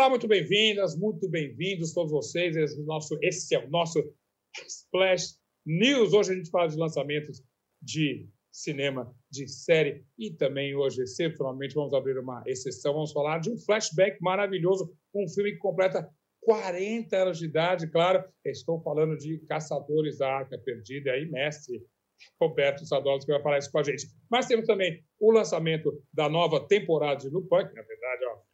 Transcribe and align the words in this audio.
Olá, 0.00 0.08
muito 0.08 0.26
bem-vindas, 0.26 0.96
muito 0.96 1.28
bem-vindos 1.28 1.92
todos 1.92 2.10
vocês. 2.10 2.56
Esse, 2.56 2.82
nosso, 2.84 3.18
esse 3.20 3.54
é 3.54 3.62
o 3.62 3.68
nosso 3.68 4.02
Splash 4.66 5.36
News. 5.66 6.14
Hoje 6.14 6.32
a 6.32 6.36
gente 6.36 6.48
fala 6.48 6.68
de 6.68 6.78
lançamentos 6.78 7.44
de 7.82 8.26
cinema, 8.50 9.14
de 9.30 9.46
série 9.46 10.02
e 10.18 10.30
também 10.30 10.74
hoje, 10.74 11.02
excepcionalmente, 11.02 11.74
vamos 11.74 11.92
abrir 11.92 12.18
uma 12.18 12.42
exceção. 12.46 12.94
Vamos 12.94 13.12
falar 13.12 13.40
de 13.40 13.50
um 13.50 13.58
flashback 13.58 14.16
maravilhoso, 14.22 14.90
um 15.14 15.28
filme 15.28 15.52
que 15.52 15.58
completa 15.58 16.08
40 16.40 17.14
anos 17.14 17.38
de 17.38 17.44
idade, 17.44 17.86
claro. 17.90 18.24
Estou 18.42 18.80
falando 18.80 19.18
de 19.18 19.38
Caçadores 19.40 20.16
da 20.16 20.32
Arca 20.32 20.56
Perdida, 20.56 21.12
aí, 21.12 21.30
mestre 21.30 21.78
Roberto 22.40 22.84
que 22.84 23.32
vai 23.32 23.42
falar 23.42 23.58
isso 23.58 23.70
com 23.70 23.78
a 23.78 23.82
gente. 23.82 24.06
Mas 24.30 24.46
temos 24.46 24.66
também 24.66 25.04
o 25.18 25.30
lançamento 25.30 26.02
da 26.10 26.26
nova 26.26 26.66
temporada 26.66 27.20
de 27.20 27.28
Lupin, 27.28 27.68
que, 27.68 27.74
na 27.74 27.82
verdade, 27.82 28.24
ó, 28.24 28.49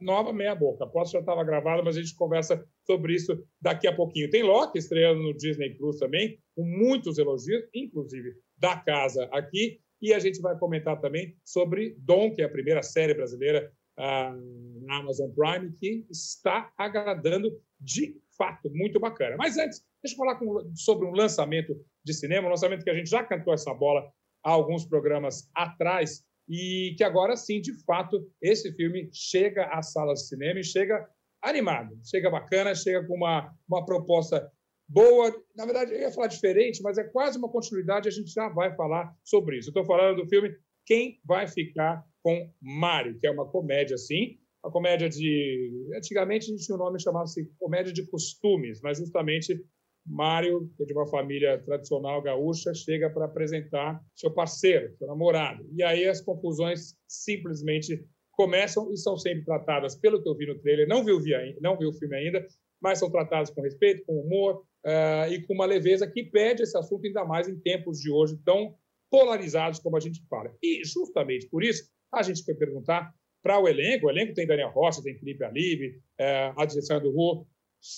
nova 0.00 0.32
meia 0.32 0.54
boca. 0.54 0.86
Posso 0.86 1.12
já 1.12 1.20
estava 1.20 1.44
gravado, 1.44 1.82
mas 1.84 1.96
a 1.96 2.00
gente 2.00 2.14
conversa 2.14 2.64
sobre 2.86 3.14
isso 3.14 3.42
daqui 3.60 3.86
a 3.86 3.94
pouquinho. 3.94 4.30
Tem 4.30 4.42
Loki 4.42 4.78
estreando 4.78 5.22
no 5.22 5.36
Disney 5.36 5.74
Plus 5.74 5.98
também, 5.98 6.38
com 6.54 6.64
muitos 6.64 7.18
elogios, 7.18 7.62
inclusive 7.74 8.34
da 8.56 8.76
casa 8.76 9.28
aqui. 9.32 9.80
E 10.00 10.14
a 10.14 10.18
gente 10.18 10.40
vai 10.40 10.58
comentar 10.58 11.00
também 11.00 11.36
sobre 11.44 11.94
Dom, 11.98 12.34
que 12.34 12.42
é 12.42 12.44
a 12.46 12.50
primeira 12.50 12.82
série 12.82 13.14
brasileira 13.14 13.70
uh, 13.98 14.86
na 14.86 14.98
Amazon 14.98 15.30
Prime, 15.30 15.72
que 15.78 16.06
está 16.10 16.72
agradando 16.76 17.50
de 17.78 18.18
fato. 18.36 18.70
Muito 18.70 18.98
bacana. 18.98 19.36
Mas 19.36 19.58
antes, 19.58 19.84
deixa 20.02 20.14
eu 20.14 20.18
falar 20.18 20.36
com, 20.36 20.72
sobre 20.74 21.06
um 21.06 21.12
lançamento 21.12 21.76
de 22.02 22.14
cinema, 22.14 22.46
um 22.46 22.50
lançamento 22.50 22.84
que 22.84 22.90
a 22.90 22.94
gente 22.94 23.10
já 23.10 23.22
cantou 23.22 23.52
essa 23.52 23.74
bola 23.74 24.10
há 24.42 24.50
alguns 24.50 24.86
programas 24.86 25.50
atrás, 25.54 26.24
e 26.50 26.96
que 26.98 27.04
agora 27.04 27.36
sim, 27.36 27.60
de 27.60 27.72
fato, 27.84 28.28
esse 28.42 28.72
filme 28.72 29.08
chega 29.12 29.66
às 29.66 29.92
salas 29.92 30.22
de 30.22 30.28
cinema 30.28 30.58
e 30.58 30.64
chega 30.64 31.08
animado, 31.40 31.96
chega 32.04 32.28
bacana, 32.28 32.74
chega 32.74 33.06
com 33.06 33.14
uma, 33.14 33.54
uma 33.68 33.84
proposta 33.84 34.50
boa. 34.88 35.32
Na 35.56 35.64
verdade, 35.64 35.94
eu 35.94 36.00
ia 36.00 36.10
falar 36.10 36.26
diferente, 36.26 36.82
mas 36.82 36.98
é 36.98 37.04
quase 37.04 37.38
uma 37.38 37.48
continuidade, 37.48 38.08
a 38.08 38.10
gente 38.10 38.32
já 38.32 38.48
vai 38.48 38.74
falar 38.74 39.14
sobre 39.22 39.58
isso. 39.58 39.68
Estou 39.68 39.84
falando 39.84 40.22
do 40.22 40.28
filme 40.28 40.52
Quem 40.84 41.20
Vai 41.24 41.46
Ficar 41.46 42.04
com 42.20 42.52
Mário, 42.60 43.16
que 43.20 43.28
é 43.28 43.30
uma 43.30 43.46
comédia, 43.46 43.96
sim, 43.96 44.36
uma 44.62 44.72
comédia 44.72 45.08
de. 45.08 45.88
Antigamente 45.96 46.46
a 46.46 46.48
gente 46.48 46.66
tinha 46.66 46.74
um 46.74 46.78
nome 46.78 47.00
chamado-se 47.00 47.48
comédia 47.60 47.92
de 47.92 48.04
costumes, 48.10 48.80
mas 48.82 48.98
justamente 48.98 49.64
Mário, 50.06 50.70
que 50.76 50.82
é 50.82 50.86
de 50.86 50.92
uma 50.92 51.06
família 51.06 51.58
tradicional 51.58 52.22
gaúcha, 52.22 52.74
chega 52.74 53.10
para 53.10 53.26
apresentar 53.26 54.02
seu 54.14 54.30
parceiro, 54.30 54.94
seu 54.96 55.06
namorado. 55.06 55.66
E 55.72 55.82
aí 55.82 56.06
as 56.06 56.20
confusões 56.20 56.96
simplesmente 57.06 58.04
começam 58.32 58.90
e 58.92 58.96
são 58.96 59.16
sempre 59.16 59.44
tratadas, 59.44 59.94
pelo 59.94 60.22
que 60.22 60.28
eu 60.28 60.34
vi 60.34 60.46
no 60.46 60.58
trailer, 60.58 60.88
não 60.88 61.04
vi 61.04 61.12
o, 61.12 61.20
não 61.60 61.76
vi 61.76 61.86
o 61.86 61.92
filme 61.92 62.16
ainda, 62.16 62.46
mas 62.80 62.98
são 62.98 63.10
tratadas 63.10 63.50
com 63.50 63.60
respeito, 63.60 64.04
com 64.06 64.18
humor 64.18 64.64
uh, 64.86 65.30
e 65.30 65.42
com 65.46 65.52
uma 65.52 65.66
leveza 65.66 66.10
que 66.10 66.24
pede 66.24 66.62
esse 66.62 66.76
assunto 66.76 67.06
ainda 67.06 67.24
mais 67.24 67.48
em 67.48 67.58
tempos 67.60 68.00
de 68.00 68.10
hoje 68.10 68.38
tão 68.44 68.74
polarizados 69.10 69.78
como 69.80 69.96
a 69.96 70.00
gente 70.00 70.24
fala. 70.28 70.54
E 70.62 70.82
justamente 70.84 71.48
por 71.48 71.62
isso 71.62 71.90
a 72.12 72.22
gente 72.22 72.42
foi 72.42 72.54
perguntar 72.54 73.12
para 73.42 73.58
o 73.58 73.68
elenco, 73.68 74.06
o 74.06 74.10
elenco 74.10 74.34
tem 74.34 74.46
Daniel 74.46 74.70
Rocha, 74.70 75.02
tem 75.02 75.18
Felipe 75.18 75.44
Alibe, 75.44 75.98
uh, 76.20 76.60
a 76.60 76.64
direção 76.64 76.96
é 76.96 77.00
do 77.00 77.10
Ru, 77.10 77.46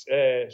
é, 0.09 0.49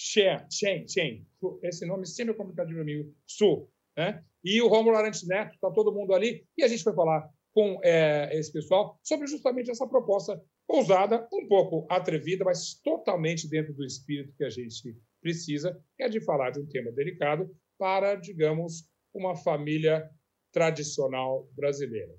Shen, 0.00 0.46
Shen, 0.48 0.86
Shen, 0.86 1.26
esse 1.64 1.84
nome 1.84 2.06
sempre 2.06 2.32
é 2.32 2.36
complicado 2.36 2.72
para 2.72 2.84
mim, 2.84 3.12
Su, 3.26 3.68
né? 3.96 4.24
E 4.44 4.62
o 4.62 4.68
Romulo 4.68 4.96
Arantes 4.96 5.26
Neto, 5.26 5.54
está 5.54 5.72
todo 5.72 5.92
mundo 5.92 6.14
ali, 6.14 6.46
e 6.56 6.62
a 6.62 6.68
gente 6.68 6.84
vai 6.84 6.94
falar 6.94 7.28
com 7.52 7.80
é, 7.82 8.30
esse 8.32 8.52
pessoal 8.52 8.96
sobre 9.02 9.26
justamente 9.26 9.72
essa 9.72 9.88
proposta 9.88 10.40
ousada, 10.68 11.26
um 11.32 11.48
pouco 11.48 11.84
atrevida, 11.90 12.44
mas 12.44 12.80
totalmente 12.80 13.50
dentro 13.50 13.74
do 13.74 13.84
espírito 13.84 14.32
que 14.36 14.44
a 14.44 14.50
gente 14.50 14.96
precisa, 15.20 15.76
que 15.96 16.04
é 16.04 16.08
de 16.08 16.20
falar 16.20 16.50
de 16.50 16.60
um 16.60 16.68
tema 16.68 16.92
delicado 16.92 17.50
para, 17.76 18.14
digamos, 18.14 18.88
uma 19.12 19.34
família 19.34 20.08
tradicional 20.52 21.48
brasileira. 21.56 22.14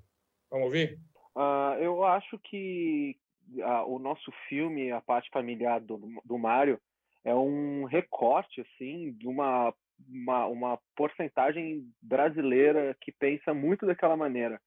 Vamos 0.50 0.66
ouvir? 0.66 1.00
Uh, 1.34 1.80
eu 1.80 2.04
acho 2.04 2.38
que 2.40 3.16
uh, 3.54 3.90
o 3.90 3.98
nosso 3.98 4.30
filme, 4.50 4.90
a 4.90 5.00
parte 5.00 5.30
familiar 5.30 5.80
do, 5.80 5.98
do 6.22 6.36
Mário, 6.36 6.78
é 7.24 7.34
um 7.34 7.84
recorte 7.84 8.60
assim 8.60 9.12
de 9.12 9.26
uma, 9.26 9.74
uma, 10.08 10.46
uma 10.46 10.78
porcentagem 10.96 11.86
brasileira 12.00 12.96
que 13.00 13.12
pensa 13.12 13.52
muito 13.52 13.86
daquela 13.86 14.16
maneira. 14.16 14.60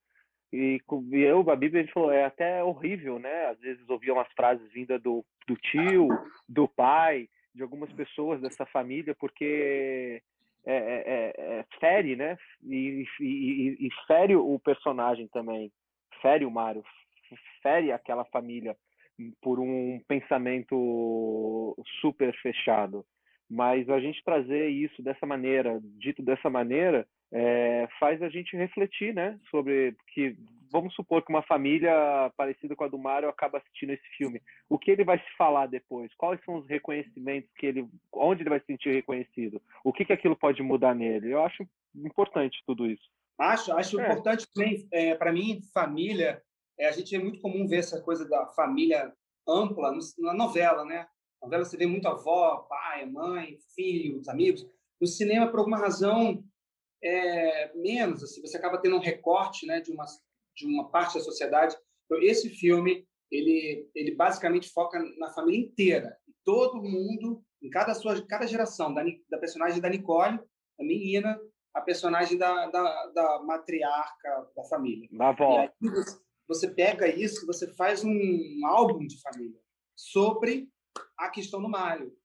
E, 0.52 0.80
e 1.12 1.20
eu, 1.22 1.50
a 1.50 1.56
Bíblia, 1.56 1.82
a 1.82 1.84
gente 1.84 1.94
falou, 1.94 2.12
é 2.12 2.26
até 2.26 2.64
horrível, 2.64 3.18
né? 3.18 3.48
Às 3.48 3.60
vezes 3.60 3.90
ouvia 3.90 4.14
umas 4.14 4.32
frases 4.34 4.72
vindas 4.72 5.02
do, 5.02 5.26
do 5.48 5.56
tio, 5.56 6.08
do 6.48 6.68
pai, 6.68 7.28
de 7.56 7.64
algumas 7.64 7.92
pessoas 7.94 8.40
dessa 8.40 8.64
família, 8.68 9.16
porque 9.16 10.22
é, 10.66 10.76
é, 10.76 11.04
é, 11.06 11.60
é 11.60 11.66
fere, 11.80 12.16
né? 12.16 12.38
E, 12.64 13.04
e, 13.20 13.88
e, 13.88 13.90
fere 14.06 14.36
o 14.36 14.60
personagem 14.60 15.28
também, 15.28 15.72
fere 16.22 16.46
o 16.46 16.52
Mário, 16.52 16.84
fere 17.64 17.92
aquela 17.92 18.26
família 18.26 18.76
por 19.42 19.60
um 19.60 20.00
pensamento 20.08 20.76
super 22.02 22.34
fechado. 22.42 23.06
Mas 23.50 23.90
a 23.90 24.00
gente 24.00 24.24
trazer 24.24 24.70
isso 24.70 25.02
dessa 25.04 25.26
maneira, 25.26 25.80
dito 25.84 26.24
dessa 26.24 26.50
maneira, 26.50 27.08
é, 27.32 27.88
faz 28.00 28.22
a 28.22 28.30
gente 28.30 28.56
refletir, 28.56 29.14
né? 29.14 29.40
Sobre 29.50 29.96
que 30.14 30.36
vamos 30.72 30.94
supor 30.96 31.24
que 31.24 31.32
uma 31.32 31.44
família 31.44 32.32
parecida 32.36 32.76
com 32.76 32.84
a 32.84 32.88
do 32.88 32.98
Mário 32.98 33.30
acaba 33.30 33.60
assistindo 33.60 33.92
esse 33.92 34.08
filme. 34.18 34.42
O 34.70 34.80
que 34.80 34.90
ele 34.90 35.04
vai 35.04 35.20
se 35.20 35.38
falar 35.38 35.68
depois? 35.68 36.12
Quais 36.16 36.44
são 36.44 36.56
os 36.56 36.68
reconhecimentos 36.68 37.50
que 37.58 37.68
ele, 37.68 37.88
onde 38.12 38.42
ele 38.42 38.50
vai 38.50 38.60
se 38.60 38.66
sentir 38.66 38.92
reconhecido? 38.92 39.62
O 39.84 39.94
que 39.94 40.06
que 40.06 40.14
aquilo 40.14 40.36
pode 40.36 40.64
mudar 40.64 40.96
nele? 40.96 41.32
Eu 41.32 41.44
acho 41.44 41.68
importante 41.96 42.64
tudo 42.66 42.88
isso. 42.88 43.04
Acho, 43.38 43.74
acho 43.74 44.00
é. 44.00 44.04
importante 44.04 44.48
também. 44.54 44.88
É, 44.92 45.16
Para 45.16 45.32
mim, 45.32 45.62
família 45.74 46.42
é, 46.80 46.88
a 46.88 46.92
gente 46.92 47.16
é 47.16 47.20
muito 47.20 47.40
comum 47.40 47.68
ver 47.68 47.78
essa 47.78 48.02
coisa 48.02 48.28
da 48.28 48.48
família 48.48 49.14
ampla 49.48 49.92
na 50.20 50.34
novela, 50.34 50.86
né? 50.86 51.08
Novela 51.44 51.66
você 51.66 51.78
vê 51.78 51.86
muito 51.86 52.08
avó, 52.08 52.66
pai, 52.70 53.06
mãe, 53.06 53.58
filhos, 53.76 54.28
amigos. 54.28 54.66
No 55.00 55.08
cinema, 55.08 55.50
por 55.50 55.60
alguma 55.60 55.78
razão, 55.78 56.44
é 57.04 57.76
menos. 57.76 58.24
Assim, 58.24 58.42
você 58.42 58.58
acaba 58.58 58.78
tendo 58.78 58.96
um 58.96 59.02
recorte, 59.02 59.66
né, 59.66 59.82
de 59.82 59.92
uma 59.92 60.06
de 60.56 60.68
uma 60.68 60.90
parte 60.90 61.16
da 61.16 61.24
sociedade. 61.24 61.76
Então, 62.06 62.22
esse 62.22 62.50
filme 62.50 63.08
ele 63.32 63.90
ele 63.96 64.16
basicamente 64.16 64.70
foca 64.70 65.04
na 65.18 65.30
família 65.32 65.60
inteira, 65.60 66.18
todo 66.46 66.82
mundo, 66.82 67.44
em 67.62 67.70
cada 67.70 67.94
sua 67.96 68.22
cada 68.26 68.46
geração, 68.46 68.94
da, 68.94 69.04
da 69.30 69.38
personagem 69.38 69.82
da 69.82 69.90
Nicole, 69.90 70.40
a 70.80 70.84
menina, 70.84 71.40
a 71.74 71.82
personagem 71.82 72.38
da, 72.38 72.70
da, 72.70 73.08
da 73.08 73.44
matriarca 73.44 74.52
da 74.56 74.64
família. 74.66 75.10
Da 75.12 75.30
avó 75.30 75.68
você 76.48 76.68
pega 76.68 77.08
isso, 77.08 77.46
você 77.46 77.68
faz 77.74 78.04
um 78.04 78.66
álbum 78.66 79.06
de 79.06 79.20
família 79.22 79.60
sobre 79.96 80.70
a 81.18 81.30
questão 81.30 81.62
do 81.62 81.70
Mário, 81.70 82.16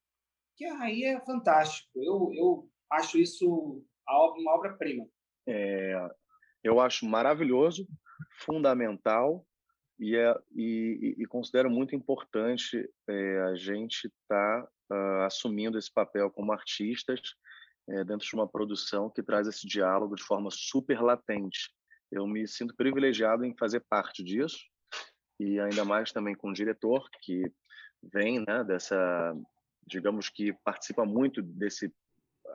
que 0.56 0.64
aí 0.64 1.04
é 1.04 1.20
fantástico. 1.24 1.90
Eu, 1.96 2.30
eu 2.34 2.70
acho 2.90 3.18
isso 3.18 3.82
uma 4.08 4.54
obra-prima. 4.54 5.06
É, 5.46 6.10
eu 6.62 6.80
acho 6.80 7.06
maravilhoso, 7.06 7.86
fundamental 8.40 9.46
e, 9.98 10.16
é, 10.16 10.34
e, 10.54 11.14
e 11.18 11.26
considero 11.26 11.70
muito 11.70 11.94
importante 11.94 12.88
é, 13.08 13.40
a 13.42 13.54
gente 13.54 14.06
estar 14.06 14.62
tá, 14.62 14.68
uh, 14.92 15.22
assumindo 15.22 15.78
esse 15.78 15.92
papel 15.92 16.30
como 16.30 16.52
artistas 16.52 17.20
é, 17.88 18.04
dentro 18.04 18.26
de 18.26 18.34
uma 18.34 18.48
produção 18.48 19.10
que 19.10 19.22
traz 19.22 19.46
esse 19.46 19.66
diálogo 19.66 20.14
de 20.14 20.22
forma 20.22 20.50
super 20.50 21.00
latente 21.00 21.70
eu 22.10 22.26
me 22.26 22.46
sinto 22.46 22.74
privilegiado 22.74 23.44
em 23.44 23.56
fazer 23.56 23.80
parte 23.88 24.22
disso 24.22 24.58
e 25.38 25.60
ainda 25.60 25.84
mais 25.84 26.10
também 26.10 26.34
com 26.34 26.50
o 26.50 26.54
diretor 26.54 27.08
que 27.22 27.42
vem 28.02 28.40
né, 28.40 28.64
dessa, 28.64 29.36
digamos 29.86 30.28
que 30.28 30.52
participa 30.64 31.04
muito 31.04 31.42
desse 31.42 31.92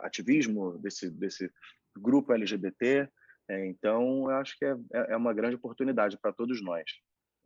ativismo, 0.02 0.78
desse, 0.80 1.10
desse 1.10 1.52
grupo 1.98 2.34
LGBT. 2.34 3.08
É, 3.50 3.68
então, 3.68 4.30
eu 4.30 4.38
acho 4.38 4.58
que 4.58 4.66
é, 4.66 4.76
é, 4.94 5.14
é 5.14 5.18
uma 5.18 5.34
grande 5.34 5.56
oportunidade 5.56 6.18
para 6.18 6.34
todos 6.34 6.62
nós. 6.62 6.84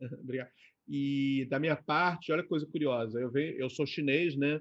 Obrigado. 0.22 0.50
E 0.88 1.46
da 1.50 1.58
minha 1.58 1.76
parte, 1.76 2.32
olha 2.32 2.42
que 2.42 2.48
coisa 2.48 2.66
curiosa, 2.66 3.20
eu, 3.20 3.30
venho, 3.30 3.58
eu 3.58 3.68
sou 3.68 3.86
chinês, 3.86 4.36
né? 4.36 4.60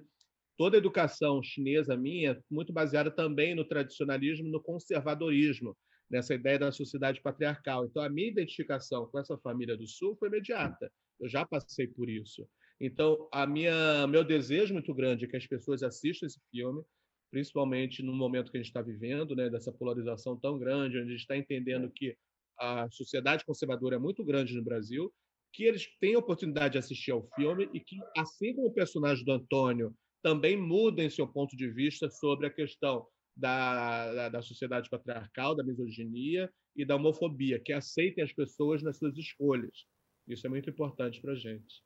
Toda 0.57 0.75
a 0.75 0.79
educação 0.79 1.41
chinesa 1.41 1.95
minha 1.95 2.31
é 2.31 2.39
muito 2.49 2.73
baseada 2.73 3.11
também 3.11 3.55
no 3.55 3.63
tradicionalismo, 3.63 4.49
no 4.49 4.61
conservadorismo 4.61 5.77
nessa 6.09 6.33
ideia 6.33 6.59
da 6.59 6.71
sociedade 6.71 7.21
patriarcal. 7.21 7.85
Então, 7.85 8.01
a 8.01 8.09
minha 8.09 8.29
identificação 8.29 9.05
com 9.07 9.19
essa 9.19 9.37
família 9.37 9.77
do 9.77 9.87
Sul 9.87 10.15
foi 10.17 10.29
imediata. 10.29 10.91
Eu 11.19 11.27
já 11.27 11.45
passei 11.45 11.87
por 11.87 12.09
isso. 12.09 12.47
Então, 12.79 13.27
a 13.31 13.47
minha 13.47 14.05
meu 14.07 14.23
desejo 14.23 14.73
muito 14.73 14.93
grande 14.93 15.25
é 15.25 15.27
que 15.27 15.37
as 15.37 15.47
pessoas 15.47 15.81
assistam 15.83 16.27
esse 16.27 16.39
filme, 16.51 16.83
principalmente 17.31 18.03
no 18.03 18.13
momento 18.13 18.51
que 18.51 18.57
a 18.57 18.61
gente 18.61 18.69
está 18.69 18.81
vivendo, 18.81 19.35
né, 19.35 19.49
dessa 19.49 19.71
polarização 19.71 20.39
tão 20.39 20.57
grande, 20.59 20.97
onde 20.97 21.07
a 21.07 21.11
gente 21.11 21.21
está 21.21 21.35
entendendo 21.35 21.91
que 21.91 22.15
a 22.59 22.89
sociedade 22.91 23.45
conservadora 23.45 23.95
é 23.95 23.99
muito 23.99 24.23
grande 24.23 24.55
no 24.55 24.63
Brasil 24.63 25.13
que 25.53 25.63
eles 25.63 25.87
tenham 25.99 26.19
oportunidade 26.19 26.73
de 26.73 26.77
assistir 26.77 27.11
ao 27.11 27.27
filme 27.35 27.69
e 27.73 27.79
que, 27.79 27.97
assim 28.15 28.53
como 28.53 28.67
o 28.67 28.73
personagem 28.73 29.25
do 29.25 29.31
Antônio, 29.31 29.95
também 30.21 30.55
mudem 30.55 31.09
seu 31.09 31.27
ponto 31.27 31.55
de 31.55 31.69
vista 31.69 32.09
sobre 32.09 32.45
a 32.47 32.49
questão 32.51 33.07
da, 33.37 34.13
da, 34.13 34.29
da, 34.29 34.41
sociedade 34.41 34.89
patriarcal, 34.89 35.55
da 35.55 35.63
misoginia 35.63 36.51
e 36.75 36.83
da 36.83 36.95
homofobia, 36.95 37.59
que 37.59 37.71
aceitem 37.71 38.23
as 38.23 38.33
pessoas 38.33 38.81
nas 38.81 38.97
suas 38.97 39.15
escolhas. 39.17 39.85
Isso 40.27 40.45
é 40.45 40.49
muito 40.49 40.69
importante 40.69 41.21
para 41.21 41.33
a 41.33 41.35
gente. 41.35 41.83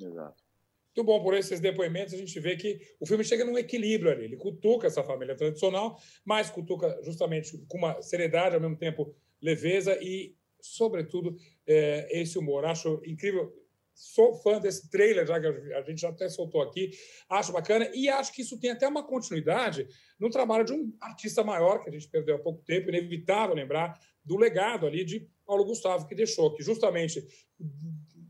Exato. 0.00 0.42
Muito 0.86 1.06
bom, 1.06 1.22
por 1.22 1.34
esses 1.34 1.60
depoimentos, 1.60 2.14
a 2.14 2.16
gente 2.16 2.40
vê 2.40 2.56
que 2.56 2.80
o 2.98 3.06
filme 3.06 3.22
chega 3.22 3.44
num 3.44 3.58
equilíbrio 3.58 4.10
ali. 4.10 4.24
Ele 4.24 4.36
cutuca 4.36 4.86
essa 4.86 5.04
família 5.04 5.36
tradicional, 5.36 6.00
mas 6.24 6.50
cutuca 6.50 6.98
justamente 7.04 7.56
com 7.68 7.78
uma 7.78 8.00
seriedade, 8.00 8.54
ao 8.54 8.60
mesmo 8.60 8.76
tempo 8.76 9.14
leveza 9.40 9.96
e 10.02 10.34
sobretudo, 10.60 11.36
é, 11.66 12.20
esse 12.20 12.38
humor. 12.38 12.64
Acho 12.64 13.00
incrível. 13.04 13.52
Sou 13.96 14.34
fã 14.34 14.60
desse 14.60 14.90
trailer, 14.90 15.26
já 15.26 15.40
que 15.40 15.46
a 15.46 15.82
gente 15.82 16.02
já 16.02 16.10
até 16.10 16.28
soltou 16.28 16.60
aqui. 16.60 16.90
Acho 17.30 17.50
bacana 17.50 17.90
e 17.94 18.10
acho 18.10 18.30
que 18.30 18.42
isso 18.42 18.60
tem 18.60 18.70
até 18.70 18.86
uma 18.86 19.02
continuidade 19.02 19.88
no 20.20 20.28
trabalho 20.28 20.66
de 20.66 20.74
um 20.74 20.94
artista 21.00 21.42
maior, 21.42 21.82
que 21.82 21.88
a 21.88 21.92
gente 21.92 22.06
perdeu 22.08 22.36
há 22.36 22.38
pouco 22.38 22.62
tempo, 22.62 22.90
inevitável 22.90 23.54
lembrar 23.54 23.98
do 24.22 24.36
legado 24.36 24.86
ali 24.86 25.02
de 25.02 25.26
Paulo 25.46 25.64
Gustavo, 25.64 26.06
que 26.06 26.14
deixou, 26.14 26.52
que 26.52 26.62
justamente 26.62 27.26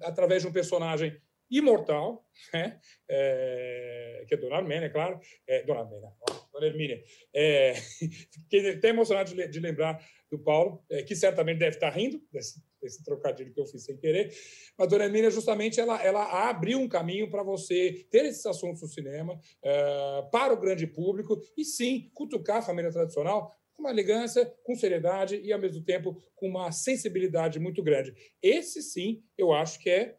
através 0.02 0.42
de 0.42 0.48
um 0.48 0.52
personagem 0.52 1.20
imortal, 1.50 2.24
né? 2.52 2.78
é, 3.08 4.24
que 4.28 4.34
é 4.34 4.36
Dona 4.36 4.56
Armênia, 4.56 4.86
é 4.86 4.90
claro, 4.90 5.18
é, 5.48 5.64
Dona 5.64 5.80
Armênia, 5.80 6.12
Dona 6.56 6.66
Hermínia, 6.66 7.02
é, 7.34 7.74
fiquei 8.32 8.70
até 8.70 8.88
emocionado 8.88 9.34
de, 9.34 9.48
de 9.48 9.60
lembrar 9.60 10.02
do 10.30 10.38
Paulo, 10.38 10.82
é, 10.90 11.02
que 11.02 11.14
certamente 11.14 11.58
deve 11.58 11.76
estar 11.76 11.90
rindo 11.90 12.20
desse, 12.32 12.62
desse, 12.80 13.04
trocadilho 13.04 13.52
que 13.52 13.60
eu 13.60 13.66
fiz 13.66 13.84
sem 13.84 13.96
querer, 13.96 14.32
mas 14.76 14.88
Dona 14.88 15.04
Hermínia, 15.04 15.30
justamente, 15.30 15.78
ela, 15.78 16.02
ela 16.02 16.48
abriu 16.48 16.78
um 16.78 16.88
caminho 16.88 17.30
para 17.30 17.42
você 17.42 18.06
ter 18.10 18.24
esses 18.24 18.44
assuntos 18.46 18.82
no 18.82 18.88
cinema, 18.88 19.38
é, 19.62 20.22
para 20.32 20.54
o 20.54 20.60
grande 20.60 20.86
público, 20.86 21.40
e 21.56 21.64
sim, 21.64 22.10
cutucar 22.14 22.58
a 22.58 22.62
família 22.62 22.90
tradicional 22.90 23.54
com 23.74 23.82
uma 23.82 23.90
elegância, 23.90 24.46
com 24.64 24.74
seriedade 24.74 25.36
e, 25.36 25.52
ao 25.52 25.60
mesmo 25.60 25.84
tempo, 25.84 26.16
com 26.34 26.48
uma 26.48 26.72
sensibilidade 26.72 27.60
muito 27.60 27.82
grande. 27.82 28.14
Esse, 28.42 28.82
sim, 28.82 29.22
eu 29.36 29.52
acho 29.52 29.78
que 29.78 29.90
é 29.90 30.16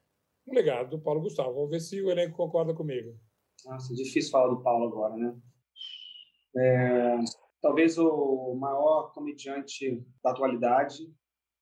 um 0.48 0.54
legado 0.54 0.92
do 0.92 1.02
Paulo 1.02 1.22
Gustavo. 1.22 1.54
Vamos 1.54 1.72
ver 1.72 1.82
se 1.82 2.02
o 2.02 2.12
elenco 2.12 2.38
concorda 2.38 2.74
comigo. 2.74 3.20
Nossa, 3.66 3.94
difícil 3.94 4.32
falar 4.32 4.54
do 4.54 4.62
Paulo 4.62 4.88
agora, 4.88 5.16
né? 5.16 5.36
É, 6.58 7.18
talvez 7.62 7.98
o 7.98 8.56
maior 8.56 9.14
comediante 9.14 10.04
da 10.24 10.32
atualidade, 10.32 11.04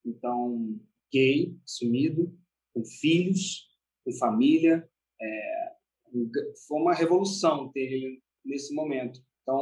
então 0.05 0.79
gay, 1.11 1.55
sumido, 1.65 2.33
com 2.73 2.83
filhos, 2.83 3.67
com 4.03 4.11
família. 4.13 4.87
É, 5.21 5.71
foi 6.67 6.79
uma 6.79 6.93
revolução 6.93 7.71
ter 7.71 7.91
ele 7.91 8.21
nesse 8.43 8.73
momento. 8.73 9.19
Então, 9.41 9.59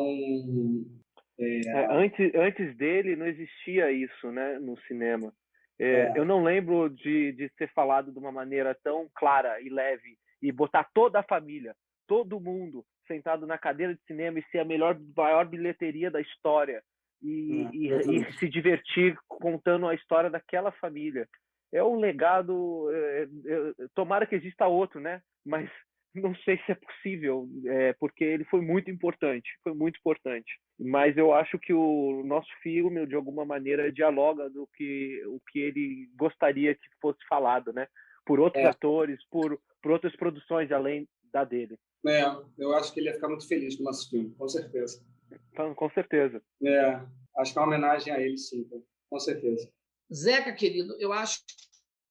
é... 1.39 1.61
É, 1.67 1.85
antes, 1.91 2.35
antes 2.35 2.77
dele 2.77 3.15
não 3.15 3.25
existia 3.25 3.91
isso, 3.91 4.31
né, 4.31 4.59
no 4.59 4.77
cinema. 4.81 5.33
É, 5.79 5.85
é. 5.85 6.13
Eu 6.15 6.25
não 6.25 6.43
lembro 6.43 6.89
de, 6.89 7.31
de 7.33 7.49
ser 7.57 7.71
falado 7.73 8.11
de 8.11 8.19
uma 8.19 8.31
maneira 8.31 8.77
tão 8.83 9.09
clara 9.15 9.59
e 9.61 9.69
leve 9.69 10.17
e 10.41 10.51
botar 10.51 10.89
toda 10.93 11.19
a 11.19 11.23
família, 11.23 11.75
todo 12.07 12.39
mundo 12.39 12.85
sentado 13.07 13.45
na 13.45 13.57
cadeira 13.57 13.93
de 13.93 14.01
cinema 14.03 14.39
e 14.39 14.43
ser 14.51 14.59
a 14.59 14.65
melhor, 14.65 14.97
maior 15.15 15.45
bilheteria 15.45 16.09
da 16.09 16.21
história 16.21 16.81
e, 17.21 17.67
e, 17.71 17.87
e 17.89 18.33
se 18.33 18.49
divertir 18.49 19.15
contando 19.27 19.87
a 19.87 19.95
história 19.95 20.29
daquela 20.29 20.71
família. 20.73 21.27
É 21.71 21.83
um 21.83 21.95
legado. 21.95 22.89
É, 22.91 23.23
é, 23.23 23.87
tomara 23.95 24.25
que 24.25 24.35
exista 24.35 24.67
outro, 24.67 24.99
né? 24.99 25.21
Mas 25.45 25.69
não 26.13 26.35
sei 26.35 26.57
se 26.65 26.71
é 26.71 26.75
possível, 26.75 27.47
é, 27.65 27.93
porque 27.93 28.23
ele 28.23 28.43
foi 28.45 28.61
muito 28.61 28.91
importante, 28.91 29.49
foi 29.63 29.73
muito 29.73 29.97
importante. 29.97 30.51
Mas 30.79 31.17
eu 31.17 31.33
acho 31.33 31.57
que 31.57 31.73
o 31.73 32.23
nosso 32.25 32.49
filme, 32.61 33.05
de 33.07 33.15
alguma 33.15 33.45
maneira, 33.45 33.91
dialoga 33.91 34.49
do 34.49 34.67
que 34.75 35.23
o 35.27 35.39
que 35.51 35.59
ele 35.59 36.09
gostaria 36.15 36.75
que 36.75 36.87
fosse 37.01 37.19
falado, 37.27 37.73
né? 37.73 37.87
Por 38.25 38.39
outros 38.39 38.63
é. 38.63 38.67
atores, 38.67 39.19
por, 39.29 39.59
por 39.81 39.91
outras 39.91 40.15
produções 40.15 40.71
além 40.71 41.07
da 41.31 41.43
dele. 41.43 41.77
É, 42.05 42.23
eu 42.57 42.73
acho 42.75 42.93
que 42.93 42.99
ele 42.99 43.07
ia 43.07 43.15
ficar 43.15 43.29
muito 43.29 43.47
feliz 43.47 43.75
com 43.75 43.83
o 43.83 43.85
nosso 43.85 44.09
filme, 44.09 44.33
com 44.35 44.47
certeza. 44.47 45.03
Então, 45.51 45.73
com 45.73 45.89
certeza. 45.89 46.41
É, 46.63 47.01
acho 47.37 47.53
que 47.53 47.59
é 47.59 47.61
uma 47.61 47.67
homenagem 47.67 48.13
a 48.13 48.19
ele, 48.19 48.37
sim, 48.37 48.67
com 49.09 49.19
certeza. 49.19 49.69
Zeca, 50.13 50.53
querido, 50.53 50.95
eu 50.99 51.13
acho 51.13 51.39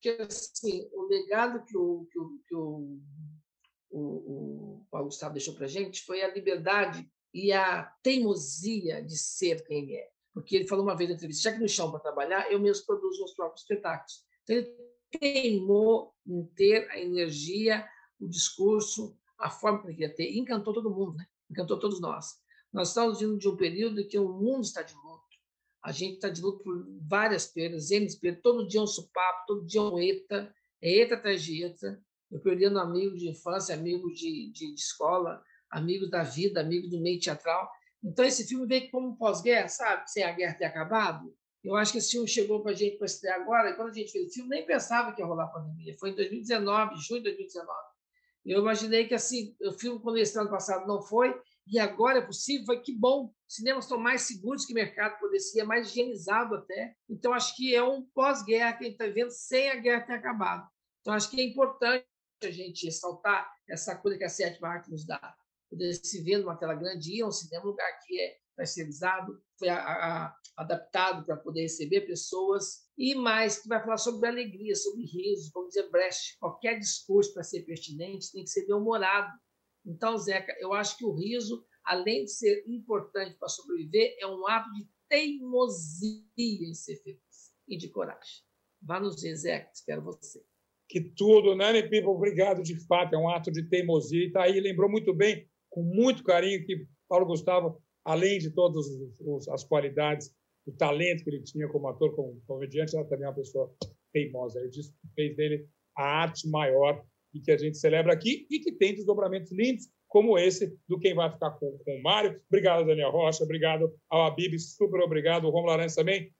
que 0.01 0.09
assim, 0.09 0.89
o 0.93 1.03
legado 1.03 1.65
que 1.65 1.77
o, 1.77 2.07
que 2.11 2.19
o, 2.19 2.39
que 2.47 2.55
o 2.55 2.99
o, 3.93 4.81
o 4.81 4.87
Paulo 4.91 5.07
Gustavo 5.07 5.35
deixou 5.35 5.55
para 5.55 5.67
a 5.67 5.69
gente 5.69 6.03
foi 6.03 6.23
a 6.23 6.33
liberdade 6.33 7.07
e 7.33 7.53
a 7.53 7.85
teimosia 8.03 9.03
de 9.03 9.17
ser 9.17 9.63
quem 9.65 9.83
ele 9.83 9.97
é. 9.97 10.09
Porque 10.33 10.57
ele 10.57 10.67
falou 10.67 10.85
uma 10.85 10.97
vez 10.97 11.11
na 11.11 11.17
entrevista, 11.17 11.51
já 11.51 11.55
que 11.55 11.63
no 11.63 11.69
chão 11.69 11.91
para 11.91 12.01
trabalhar, 12.01 12.51
eu 12.51 12.59
mesmo 12.59 12.87
produzo 12.87 13.19
meus 13.19 13.35
próprios 13.35 13.63
espetáculos. 13.63 14.25
Então, 14.43 14.57
ele 14.57 14.75
teimou 15.11 16.15
em 16.27 16.45
ter 16.57 16.91
a 16.91 16.99
energia, 16.99 17.87
o 18.19 18.27
discurso, 18.27 19.17
a 19.43 19.51
forma 19.51 19.81
que 19.81 19.87
ele 19.89 19.95
queria 19.95 20.15
ter. 20.15 20.37
Encantou 20.37 20.73
todo 20.73 20.91
mundo, 20.91 21.17
né? 21.17 21.27
encantou 21.51 21.79
todos 21.79 22.01
nós. 22.01 22.41
Nós 22.73 22.89
estamos 22.89 23.21
vindo 23.21 23.37
de 23.37 23.49
um 23.49 23.57
período 23.57 24.01
em 24.01 24.09
que 24.09 24.19
o 24.19 24.33
mundo 24.33 24.63
está 24.63 24.83
de 24.83 24.95
luto. 24.95 25.23
A 25.85 25.93
gente 25.93 26.15
está 26.15 26.29
de 26.29 26.41
luto 26.41 26.63
por 26.63 26.87
várias 27.09 27.47
perdas, 27.47 27.91
N 27.91 28.07
perdas. 28.19 28.43
Todo 28.43 28.67
dia 28.67 28.81
um 28.81 28.87
supapo, 28.87 29.45
todo 29.47 29.67
dia 29.67 29.83
um 29.83 29.99
ETA, 29.99 30.55
é 30.81 31.03
ETA 31.03 31.17
atrás 31.17 31.43
de 31.43 31.65
ETA 31.65 32.03
eu 32.33 32.41
perdendo 32.41 32.81
amigos 32.81 33.21
de 33.21 33.29
infância, 33.29 33.75
amigos 33.75 34.19
de, 34.19 34.51
de, 34.51 34.73
de, 34.73 34.81
escola, 34.81 35.43
amigos 35.71 36.11
da 36.11 36.23
vida, 36.23 36.63
amigos 36.63 36.89
do 36.91 36.99
meio 36.99 37.21
teatral. 37.21 37.71
Então, 38.03 38.25
esse 38.25 38.49
filme 38.49 38.67
veio 38.67 38.91
como 38.91 39.17
pós-guerra, 39.19 39.69
sabe? 39.69 40.11
Sem 40.11 40.25
a 40.25 40.33
guerra 40.33 40.55
ter 40.55 40.65
acabado. 40.65 41.37
Eu 41.63 41.77
acho 41.77 41.93
que 41.93 41.99
esse 41.99 42.13
filme 42.13 42.27
chegou 42.27 42.63
para 42.63 42.73
a 42.73 42.75
gente 42.75 42.97
para 42.97 43.05
estrear 43.05 43.39
agora, 43.39 43.71
e 43.71 43.77
quando 43.77 43.91
a 43.91 43.93
gente 43.93 44.11
fez 44.11 44.31
o 44.31 44.33
filme, 44.33 44.49
nem 44.49 44.67
pensava 44.67 45.13
que 45.13 45.21
ia 45.21 45.27
rolar 45.27 45.45
a 45.45 45.49
pandemia. 45.49 45.95
Foi 46.01 46.11
em 46.11 46.15
2019, 46.15 46.97
junho 46.97 47.23
de 47.23 47.29
2019. 47.29 47.92
Eu 48.45 48.61
imaginei 48.61 49.07
que 49.07 49.15
assim, 49.15 49.57
o 49.63 49.73
filme, 49.73 50.01
quando 50.01 50.19
esse 50.19 50.39
ano 50.39 50.51
passado 50.51 50.87
não 50.87 51.01
foi, 51.01 51.35
e 51.67 51.79
agora 51.79 52.19
é 52.19 52.23
possível, 52.23 52.67
foi 52.67 52.81
que 52.81 52.93
bom. 52.93 53.33
Cinemas 53.47 53.85
estão 53.85 53.99
mais 53.99 54.23
seguros 54.23 54.65
que 54.65 54.73
o 54.73 54.75
mercado 54.75 55.19
poderia 55.19 55.41
ser, 55.41 55.63
mais 55.65 55.91
higienizado 55.91 56.57
até. 56.57 56.95
Então, 57.09 57.33
acho 57.33 57.55
que 57.57 57.75
é 57.75 57.83
um 57.83 58.03
pós-guerra 58.15 58.73
que 58.73 58.85
a 58.85 58.87
gente 58.89 58.95
está 58.95 59.07
vivendo 59.07 59.31
sem 59.31 59.71
a 59.71 59.77
guerra 59.77 60.07
ter 60.07 60.15
acabado. 60.15 60.69
Então, 61.01 61.15
acho 61.15 61.31
que 61.31 61.41
é 61.41 61.45
importante 61.45 62.07
a 62.43 62.51
gente 62.51 62.87
ressaltar 62.87 63.49
essa 63.69 63.95
coisa 63.97 64.19
que 64.19 64.25
a 64.25 64.29
sétima 64.29 64.69
arte 64.69 64.91
nos 64.91 65.07
dá. 65.07 65.37
Poder 65.71 65.95
se 65.95 66.23
ver 66.23 66.39
numa 66.39 66.57
tela 66.57 66.75
grande, 66.75 67.17
ir 67.17 67.23
a 67.23 67.29
um 67.29 67.31
cinema, 67.31 67.65
um 67.65 67.69
lugar 67.69 67.99
que 68.05 68.21
é 68.21 68.37
terceirizado, 68.57 69.41
foi 69.59 69.69
a, 69.69 69.79
a, 69.79 70.37
adaptado 70.57 71.25
para 71.25 71.37
poder 71.37 71.63
receber 71.63 72.03
pessoas, 72.03 72.83
e 73.03 73.17
mais, 73.17 73.61
que 73.61 73.69
vai 73.69 73.83
falar 73.83 73.97
sobre 73.97 74.29
alegria, 74.29 74.77
sobre 74.77 75.05
riso, 75.05 75.51
como 75.53 75.67
dizer 75.67 75.91
Brecht, 75.91 76.39
qualquer 76.39 76.79
discurso 76.79 77.35
para 77.35 77.43
ser 77.43 77.63
pertinente 77.65 78.31
tem 78.31 78.45
que 78.45 78.51
ser 78.51 78.65
bem-humorado. 78.65 79.29
Então, 79.85 80.17
Zeca, 80.17 80.55
eu 80.61 80.73
acho 80.73 80.97
que 80.97 81.05
o 81.05 81.13
riso, 81.13 81.67
além 81.85 82.23
de 82.25 82.31
ser 82.31 82.63
importante 82.69 83.37
para 83.41 83.49
sobreviver, 83.49 84.15
é 84.21 84.27
um 84.29 84.47
ato 84.47 84.71
de 84.75 84.87
teimosia 85.09 86.23
em 86.39 86.75
ser 86.75 86.95
feliz 87.03 87.53
e 87.67 87.77
de 87.77 87.89
coragem. 87.89 88.45
Vá 88.81 89.01
nos 89.01 89.21
ver, 89.21 89.35
Zeca, 89.35 89.69
espero 89.75 90.05
você 90.05 90.41
que 90.93 91.01
tudo, 91.01 91.57
Nani 91.57 91.81
né, 91.81 91.89
People, 91.89 92.11
obrigado 92.11 92.63
de 92.63 92.77
fato, 92.87 93.15
é 93.15 93.19
um 93.19 93.27
ato 93.27 93.51
de 93.51 93.63
teimosia. 93.63 94.25
E 94.25 94.27
está 94.27 94.43
aí, 94.43 94.61
lembrou 94.61 94.91
muito 94.91 95.15
bem, 95.15 95.49
com 95.71 95.83
muito 95.83 96.23
carinho, 96.23 96.63
que 96.67 96.87
Paulo 97.09 97.25
Gustavo, 97.25 97.83
além 98.05 98.39
de 98.39 98.51
todas 98.51 98.87
as 99.49 99.65
qualidades, 99.65 100.31
o 100.67 100.73
talento 100.73 101.25
que 101.25 101.31
ele 101.31 101.43
tinha 101.43 101.69
como 101.69 101.89
ator, 101.89 102.15
como 102.15 102.41
comediante, 102.47 102.97
era 102.97 103.07
também 103.07 103.27
uma 103.27 103.35
pessoa 103.35 103.73
teimosa. 104.13 104.61
Ele 104.61 104.71
disse 104.71 104.93
que 104.93 105.09
fez 105.15 105.37
dele 105.37 105.67
a 105.97 106.05
arte 106.23 106.49
maior 106.49 107.05
e 107.35 107.41
que 107.41 107.51
a 107.51 107.57
gente 107.57 107.79
celebra 107.79 108.13
aqui 108.13 108.47
e 108.51 108.61
que 108.61 108.73
tem 108.73 108.95
desdobramentos 108.95 109.51
lindos, 109.53 109.89
como 110.07 110.39
esse 110.39 110.79
do 110.87 110.99
Quem 110.99 111.15
Vai 111.15 111.33
Ficar 111.33 111.53
com, 111.53 111.79
com 111.79 111.97
o 111.97 112.03
Mário. 112.03 112.41
Obrigado, 112.49 112.87
Daniel 112.87 113.11
Rocha. 113.11 113.45
Obrigado 113.45 113.93
ao 114.11 114.27
Abib. 114.27 114.59
Super 114.59 115.01
obrigado. 115.01 115.47
O 115.47 115.51
Romulo 115.51 115.73
Arantes 115.73 115.95
também. 115.95 116.31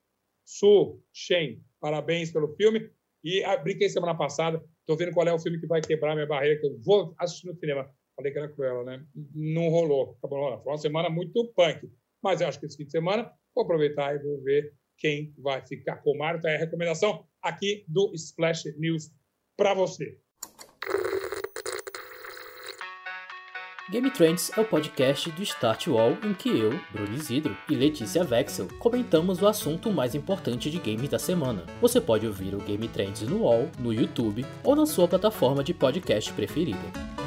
Su, 0.45 1.01
Shen, 1.13 1.63
parabéns 1.81 2.31
pelo 2.31 2.55
filme. 2.55 2.91
E 3.25 3.43
ah, 3.45 3.57
brinquei 3.57 3.89
semana 3.89 4.17
passada, 4.17 4.63
estou 4.81 4.97
vendo 4.97 5.13
qual 5.13 5.27
é 5.27 5.33
o 5.33 5.39
filme 5.39 5.61
que 5.61 5.67
vai 5.67 5.81
quebrar 5.81 6.15
minha 6.15 6.27
barreira, 6.27 6.61
que 6.61 6.67
eu 6.67 6.79
vou 6.81 7.15
assistir 7.19 7.47
no 7.47 7.55
cinema. 7.55 7.89
Falei 8.17 8.33
que 8.33 8.39
era 8.39 8.49
Cruella, 8.49 8.85
né? 8.85 9.07
Não 9.35 9.69
rolou, 9.69 10.17
acabou. 10.19 10.61
Foi 10.63 10.73
uma 10.73 10.79
semana 10.79 11.09
muito 11.09 11.53
punk. 11.55 11.89
Mas 12.23 12.41
eu 12.41 12.49
acho 12.49 12.61
que 12.61 12.67
esse 12.67 12.77
fim 12.77 12.85
de 12.85 12.91
semana 12.91 13.31
vou 13.55 13.65
aproveitar 13.65 14.15
e 14.15 14.19
vou 14.19 14.43
ver 14.43 14.73
quem 14.99 15.35
vai 15.39 15.67
ficar 15.67 15.97
com 15.97 16.13
o 16.13 16.19
Mário. 16.19 16.39
Então 16.39 16.51
é 16.51 16.57
a 16.57 16.59
recomendação 16.59 17.27
aqui 17.43 17.85
do 17.89 18.13
Splash 18.15 18.65
News 18.79 19.11
para 19.57 19.75
você. 19.75 20.19
Game 23.91 24.11
Trends 24.11 24.51
é 24.57 24.61
o 24.61 24.65
podcast 24.65 25.31
do 25.33 25.43
Start 25.43 25.89
Wall 25.89 26.13
em 26.25 26.33
que 26.33 26.49
eu, 26.49 26.71
Bruno 26.91 27.15
Isidro 27.15 27.55
e 27.69 27.75
Letícia 27.75 28.25
Vexel 28.25 28.67
comentamos 28.79 29.43
o 29.43 29.47
assunto 29.47 29.93
mais 29.93 30.15
importante 30.15 30.71
de 30.71 30.79
games 30.79 31.11
da 31.11 31.19
semana. 31.19 31.67
Você 31.79 32.01
pode 32.01 32.27
ouvir 32.27 32.55
o 32.55 32.61
Game 32.61 32.89
Trends 32.89 33.21
no 33.23 33.43
Wall, 33.43 33.71
no 33.79 33.93
YouTube 33.93 34.47
ou 34.65 34.75
na 34.75 34.87
sua 34.87 35.07
plataforma 35.07 35.63
de 35.63 35.75
podcast 35.75 36.33
preferida. 36.33 37.22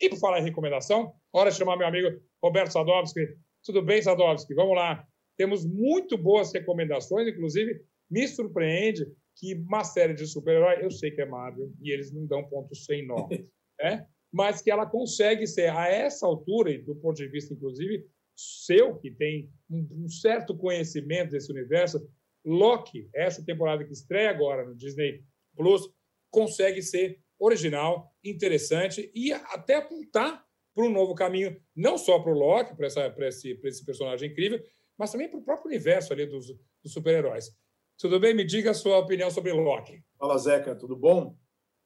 E 0.00 0.08
por 0.08 0.18
falar 0.18 0.40
em 0.40 0.44
recomendação, 0.44 1.12
hora 1.32 1.50
de 1.50 1.56
chamar 1.56 1.76
meu 1.76 1.86
amigo 1.86 2.20
Roberto 2.42 2.72
Sadovski. 2.72 3.20
Tudo 3.64 3.82
bem, 3.82 4.02
Sadovski? 4.02 4.54
Vamos 4.54 4.76
lá. 4.76 5.06
Temos 5.36 5.64
muito 5.64 6.16
boas 6.16 6.52
recomendações, 6.52 7.28
inclusive 7.28 7.80
me 8.10 8.26
surpreende 8.28 9.06
que 9.36 9.54
uma 9.54 9.84
série 9.84 10.14
de 10.14 10.26
super-heróis, 10.26 10.82
eu 10.82 10.90
sei 10.90 11.10
que 11.10 11.20
é 11.20 11.26
Marvel, 11.26 11.70
e 11.80 11.92
eles 11.92 12.12
não 12.12 12.26
dão 12.26 12.48
ponto 12.48 12.74
sem 12.74 13.06
nó, 13.06 13.28
né? 13.80 14.06
mas 14.32 14.62
que 14.62 14.70
ela 14.70 14.86
consegue 14.86 15.46
ser, 15.46 15.70
a 15.70 15.88
essa 15.88 16.26
altura, 16.26 16.70
e 16.70 16.78
do 16.78 16.94
ponto 16.96 17.16
de 17.16 17.28
vista, 17.28 17.52
inclusive, 17.52 18.06
seu, 18.34 18.96
que 18.96 19.10
tem 19.10 19.50
um, 19.70 20.08
certo 20.08 20.56
conhecimento 20.56 21.30
desse 21.30 21.50
universo, 21.50 22.06
Loki, 22.44 23.08
essa 23.14 23.44
temporada 23.44 23.84
que 23.84 23.92
estreia 23.92 24.30
agora 24.30 24.64
no 24.64 24.76
Disney 24.76 25.24
Plus, 25.56 25.90
consegue 26.30 26.82
ser 26.82 27.18
original, 27.38 28.12
interessante 28.24 29.10
e 29.14 29.32
até 29.32 29.76
apontar 29.76 30.44
para 30.74 30.84
um 30.84 30.90
novo 30.90 31.14
caminho, 31.14 31.58
não 31.74 31.96
só 31.96 32.18
para 32.18 32.30
o 32.30 32.38
Loki, 32.38 32.76
para 32.76 33.28
esse, 33.28 33.58
esse 33.64 33.84
personagem 33.84 34.30
incrível, 34.30 34.62
mas 34.98 35.10
também 35.10 35.28
para 35.28 35.38
o 35.38 35.42
próprio 35.42 35.68
universo 35.68 36.12
ali 36.12 36.26
dos, 36.26 36.46
dos 36.82 36.92
super-heróis. 36.92 37.50
Tudo 37.98 38.20
bem? 38.20 38.34
Me 38.34 38.44
diga 38.44 38.72
a 38.72 38.74
sua 38.74 38.98
opinião 38.98 39.30
sobre 39.30 39.52
Loki. 39.52 40.02
Fala, 40.18 40.36
Zeca, 40.36 40.74
tudo 40.74 40.94
bom? 40.94 41.34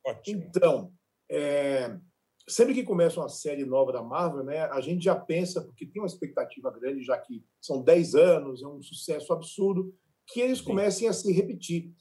Ótimo. 0.04 0.42
Então, 0.44 0.92
é... 1.30 1.96
sempre 2.48 2.74
que 2.74 2.82
começa 2.82 3.20
uma 3.20 3.28
série 3.28 3.64
nova 3.64 3.92
da 3.92 4.02
Marvel, 4.02 4.42
né, 4.42 4.62
a 4.62 4.80
gente 4.80 5.04
já 5.04 5.14
pensa, 5.14 5.62
porque 5.62 5.86
tem 5.86 6.02
uma 6.02 6.08
expectativa 6.08 6.70
grande, 6.70 7.04
já 7.04 7.16
que 7.16 7.44
são 7.60 7.82
10 7.82 8.14
anos, 8.16 8.62
é 8.62 8.66
um 8.66 8.82
sucesso 8.82 9.32
absurdo, 9.32 9.94
que 10.26 10.40
eles 10.40 10.58
Sim. 10.58 10.64
comecem 10.64 11.08
a 11.08 11.12
se 11.12 11.32
repetir. 11.32 11.92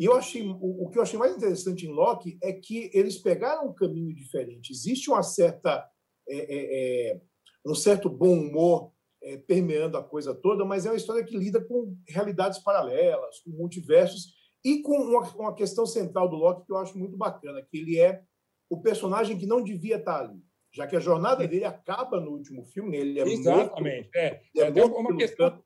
E 0.00 0.06
eu 0.06 0.14
achei, 0.14 0.40
o, 0.48 0.84
o, 0.84 0.88
que 0.88 0.96
eu 0.96 1.02
achei 1.02 1.18
mais 1.18 1.36
interessante 1.36 1.86
em 1.86 1.92
Loki 1.92 2.38
é 2.42 2.54
que 2.54 2.90
eles 2.94 3.18
pegaram 3.18 3.68
um 3.68 3.74
caminho 3.74 4.14
diferente. 4.14 4.72
Existe 4.72 5.10
uma 5.10 5.22
certa, 5.22 5.86
é, 6.26 6.38
é, 6.38 7.10
é 7.12 7.20
um 7.66 7.74
certo 7.74 8.08
bom 8.08 8.32
humor 8.32 8.92
é, 9.22 9.36
permeando 9.36 9.98
a 9.98 10.02
coisa 10.02 10.34
toda, 10.34 10.64
mas 10.64 10.86
é 10.86 10.90
uma 10.90 10.96
história 10.96 11.22
que 11.22 11.36
lida 11.36 11.62
com 11.62 11.94
realidades 12.08 12.60
paralelas, 12.60 13.40
com 13.40 13.50
multiversos 13.50 14.32
e 14.64 14.80
com 14.80 14.96
uma, 14.96 15.20
uma 15.34 15.54
questão 15.54 15.84
central 15.84 16.30
do 16.30 16.36
Loki 16.36 16.64
que 16.64 16.72
eu 16.72 16.78
acho 16.78 16.98
muito 16.98 17.18
bacana, 17.18 17.60
que 17.60 17.76
ele 17.76 18.00
é 18.00 18.22
o 18.70 18.80
personagem 18.80 19.36
que 19.36 19.44
não 19.44 19.62
devia 19.62 19.96
estar 19.96 20.20
ali, 20.20 20.42
já 20.72 20.86
que 20.86 20.96
a 20.96 21.00
jornada 21.00 21.46
dele 21.46 21.66
acaba 21.66 22.18
no 22.18 22.30
último 22.30 22.64
filme, 22.64 22.96
ele 22.96 23.20
é 23.20 23.28
Exatamente. 23.28 24.04
Muito, 24.04 24.16
é, 24.16 24.42
é, 24.56 24.78
é 24.78 24.84
uma 24.86 25.14
questão, 25.14 25.62